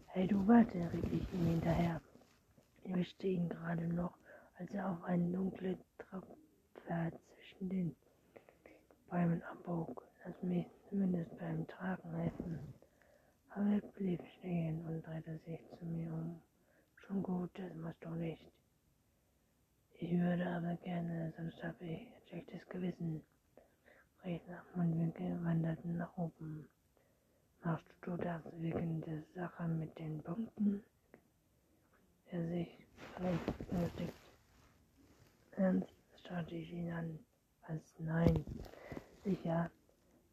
Hey, 0.08 0.28
du 0.28 0.48
warte, 0.48 0.92
rief 0.92 1.06
ich 1.14 1.34
ihm 1.34 1.46
hinterher. 1.46 2.02
Ich 2.84 2.90
erwischte 2.90 3.28
ihn 3.28 3.48
gerade 3.48 3.88
noch, 3.90 4.18
als 4.58 4.72
er 4.72 4.90
auf 4.90 5.04
einen 5.04 5.32
dunklen 5.32 5.78
Trampfpfad 6.00 7.14
zwischen 7.36 7.70
den 7.70 7.96
Bäumen 9.08 9.44
abbog. 9.44 10.04
Lass 10.26 10.42
mich 10.42 10.66
zumindest 10.90 11.38
beim 11.38 11.68
Tragen 11.68 12.12
helfen. 12.12 12.60
Aber 13.52 13.70
er 13.70 13.82
blieb 13.92 14.22
stehen 14.40 14.84
und 14.88 15.06
drehte 15.06 15.38
sich 15.46 15.60
zu 15.78 15.86
mir 15.86 16.12
um. 16.12 16.42
Schon 17.08 17.22
gut, 17.22 17.52
das 17.54 17.72
musst 17.76 18.04
du 18.04 18.10
nicht. 18.10 18.42
Ich 20.00 20.12
würde 20.12 20.48
aber 20.48 20.76
gerne, 20.78 21.32
sonst 21.38 21.62
habe 21.64 21.86
ich 21.86 22.00
ein 22.00 22.22
schlechtes 22.28 22.68
Gewissen. 22.70 23.22
Redner 24.24 24.64
Mundwinkel 24.74 25.44
wanderten 25.44 25.98
nach 25.98 26.18
oben. 26.18 26.68
Machst 27.64 27.86
du 28.02 28.18
das 28.18 28.42
wegen 28.54 29.02
der 29.02 29.22
Sache 29.36 29.68
mit 29.68 29.98
den 30.00 30.24
Punkten? 30.24 30.84
Er 32.32 32.48
sich 32.48 32.88
belustigt. 33.70 34.14
Ernst 35.52 35.94
starrte 36.22 36.56
ich 36.56 36.72
ihn 36.72 36.92
an, 36.92 37.20
als 37.68 37.84
nein. 38.00 38.44
Sicher, 39.24 39.70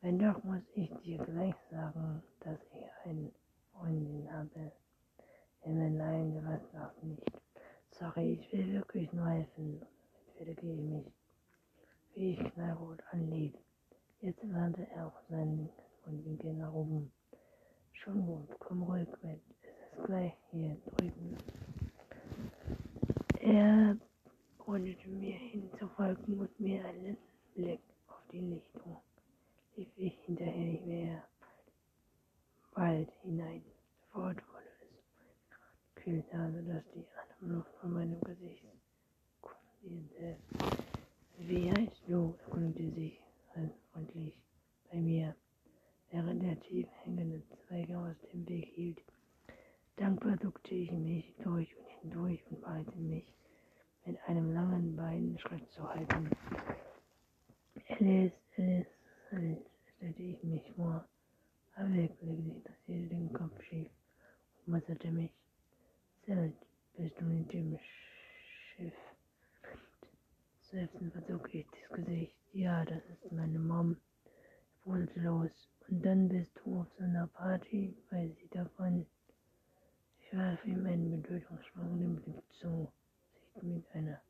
wenn 0.01 0.19
doch, 0.19 0.43
muss 0.43 0.63
ich 0.75 0.91
dir 1.05 1.19
gleich 1.19 1.55
sagen, 1.71 2.23
dass 2.41 2.59
ich 2.73 3.11
eine 3.11 3.31
Freundin 3.73 4.33
habe. 4.33 4.73
Immer 5.64 5.90
nein, 5.90 6.42
was 6.44 6.72
noch 6.72 7.03
nicht. 7.03 7.22
Sorry, 7.90 8.33
ich 8.33 8.53
will 8.53 8.72
wirklich 8.72 9.12
nur 9.12 9.29
helfen, 9.29 9.81
entschuldige 10.27 10.72
ich 10.72 10.81
mich, 10.81 11.07
wie 12.14 12.33
ich 12.33 12.53
knallrot 12.53 13.01
anlief. 13.12 13.55
Jetzt 14.20 14.42
wandte 14.53 14.87
er 14.94 15.07
auf 15.07 15.12
seinen 15.29 15.68
Mundwinkel 16.05 16.55
nach 16.55 16.72
oben. 16.72 17.12
Schon 17.92 18.27
gut, 18.27 18.48
komm 18.59 18.83
ruhig 18.83 19.09
mit. 19.22 19.40
Es 19.62 19.98
ist 19.98 20.05
gleich 20.07 20.33
hier 20.51 20.77
drüben. 20.96 21.37
Er 23.40 23.96
begründete 24.59 25.09
mir 25.09 25.37
hinzufolgen 25.37 26.40
und 26.40 26.61
mir 26.61 26.85
einen 26.85 27.16
Blick 27.55 27.83
auf 28.09 28.20
die 28.33 28.40
Lichtung. 28.40 28.96
Lief 29.77 29.88
ich 29.96 30.18
hinterher 30.25 30.64
nicht 30.64 30.87
mehr 30.87 31.25
bald 32.75 33.11
hinein. 33.22 33.62
Sofort 34.12 34.42
es 36.03 36.05
kühlter, 36.05 36.53
sodass 36.53 36.83
die 36.95 37.05
Atemluft 37.17 37.71
von 37.81 37.93
meinem 37.93 38.21
Gesicht 38.23 38.65
kundierte. 39.41 40.37
Wie 41.38 41.71
heißt 41.71 42.03
du? 42.07 42.37
erkundigte 42.45 42.91
sich 42.95 43.21
freundlich 43.93 44.37
bei 44.91 44.99
mir, 44.99 45.35
während 46.11 46.43
er 46.43 46.61
tief 46.61 46.88
hängende 47.05 47.43
Zweige 47.67 47.99
aus 47.99 48.17
dem 48.33 48.49
Weg 48.49 48.67
hielt. 48.75 49.01
Dankbar 49.97 50.37
duckte 50.37 50.75
ich 50.75 50.91
mich 50.91 51.35
durch 51.45 51.77
und 51.77 51.87
hindurch 52.01 52.41
und 52.51 52.61
beeilte 52.62 52.99
mich, 52.99 53.25
mit 54.05 54.19
einem 54.27 54.53
langen 54.53 54.97
Bein 54.97 55.38
Schritt 55.38 55.71
zu 55.71 55.88
halten. 55.88 56.31
Alice, 57.88 58.33
Alice, 58.57 58.87
Alice, 59.31 59.59
stellte 59.97 60.23
ich 60.23 60.43
mich 60.43 60.62
vor. 60.75 61.05
Avec 61.75 62.21
legte 62.21 62.27
interessiert 62.27 63.12
den 63.12 63.33
Kopf 63.33 63.62
schief 63.62 63.88
und 64.67 64.75
musterte 64.75 65.11
mich. 65.11 65.42
Zelt, 66.25 66.55
bist 66.97 67.21
du 67.21 67.25
mit 67.25 67.53
dem 67.53 67.79
Schiff? 67.79 68.95
Seufzend 70.71 71.13
verzog 71.13 71.55
ich 71.55 71.67
das 71.71 71.97
Gesicht. 71.97 72.37
Ja, 72.53 72.85
das 72.85 73.03
ist 73.07 73.33
meine 73.33 73.59
Mom. 73.59 73.97
Brüllte 74.85 75.21
los. 75.21 75.51
Und 75.89 76.05
dann 76.05 76.29
bist 76.29 76.51
du 76.65 76.81
auf 76.81 76.87
so 76.97 77.05
einer 77.05 77.27
Party, 77.29 77.97
weiß 78.11 78.33
ich 78.43 78.51
davon. 78.51 79.07
Ich 80.21 80.37
warf 80.37 80.65
ihm 80.65 80.87
einen 80.87 81.23
bedeutungsschwangeren 81.23 82.23
Blick 82.23 82.43
zu, 82.61 82.93
sich 83.55 83.63
mit 83.63 83.85
einer 83.95 84.21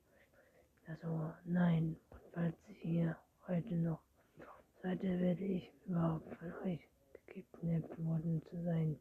Ohr. 1.05 1.38
Nein, 1.44 1.96
und 2.11 2.20
falls 2.33 2.57
ich 2.68 2.78
hier 2.78 3.16
heute 3.46 3.74
noch 3.74 4.00
seitdem 4.83 5.20
werde 5.20 5.44
ich 5.44 5.70
überhaupt 5.87 6.35
von 6.37 6.52
euch 6.64 6.81
gekidnappt 7.26 8.05
worden 8.05 8.42
zu 8.50 8.62
sein. 8.64 8.98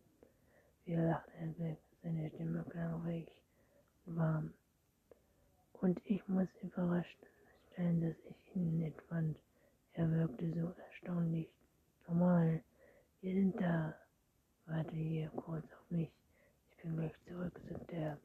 Wie 0.86 0.96
lachte 0.96 1.32
er 1.40 1.60
weg, 1.60 1.80
seine 2.04 2.30
Stimme 2.30 2.64
klang 2.70 3.04
ruhig 3.04 3.28
warm. 4.06 4.54
Und 5.74 6.00
ich 6.06 6.28
muss 6.28 6.48
überrascht 6.62 7.18
feststellen, 7.72 8.02
dass 8.02 8.16
ich 8.30 8.56
ihn 8.56 8.80
nett 8.80 9.02
fand. 9.10 9.38
Er 9.94 10.10
wirkte 10.12 10.50
so 10.52 10.74
erstaunlich 10.90 11.50
normal. 12.08 12.64
Wir 13.22 13.34
sind 13.34 13.60
da. 13.60 13.96
Warte 14.66 14.96
hier 14.96 15.30
kurz 15.30 15.66
auf 15.66 15.92
mich. 15.92 16.12
Ich 16.72 16.84
bin 16.84 16.96
gleich 16.96 17.14
zurück, 17.28 17.60
sagte 17.70 17.96
er. 17.96 18.18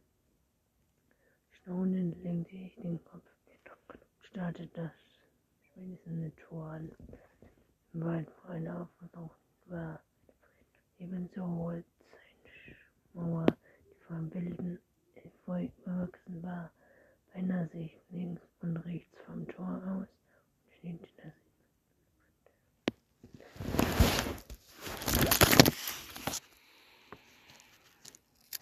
Staunend 1.61 2.23
lenkte 2.23 2.55
ich 2.57 2.75
den 2.77 3.03
Kopf 3.05 3.25
und 3.89 4.01
starrte 4.29 4.67
das 4.75 4.93
schwindende 5.73 6.35
Tor 6.37 6.71
an. 6.71 6.93
Im 7.93 8.05
Wald, 8.05 8.29
wo 8.43 8.53
eine 8.53 8.81
aufgetaucht 8.81 9.41
war, 9.67 10.01
ebenso 10.99 11.47
hohe 11.47 11.85
von 14.07 14.31
billigen 14.31 14.79
Erfolg 15.15 15.71
bewachsen 15.85 16.43
war, 16.43 16.71
beinahe 17.35 17.69
sich 17.69 17.99
links 18.11 18.43
und 18.61 18.77
rechts 18.79 19.17
vom 19.27 19.47
Tor 19.49 19.83
aus 19.85 20.09
und 20.09 20.81
schnitt 20.81 21.09
das 21.23 21.33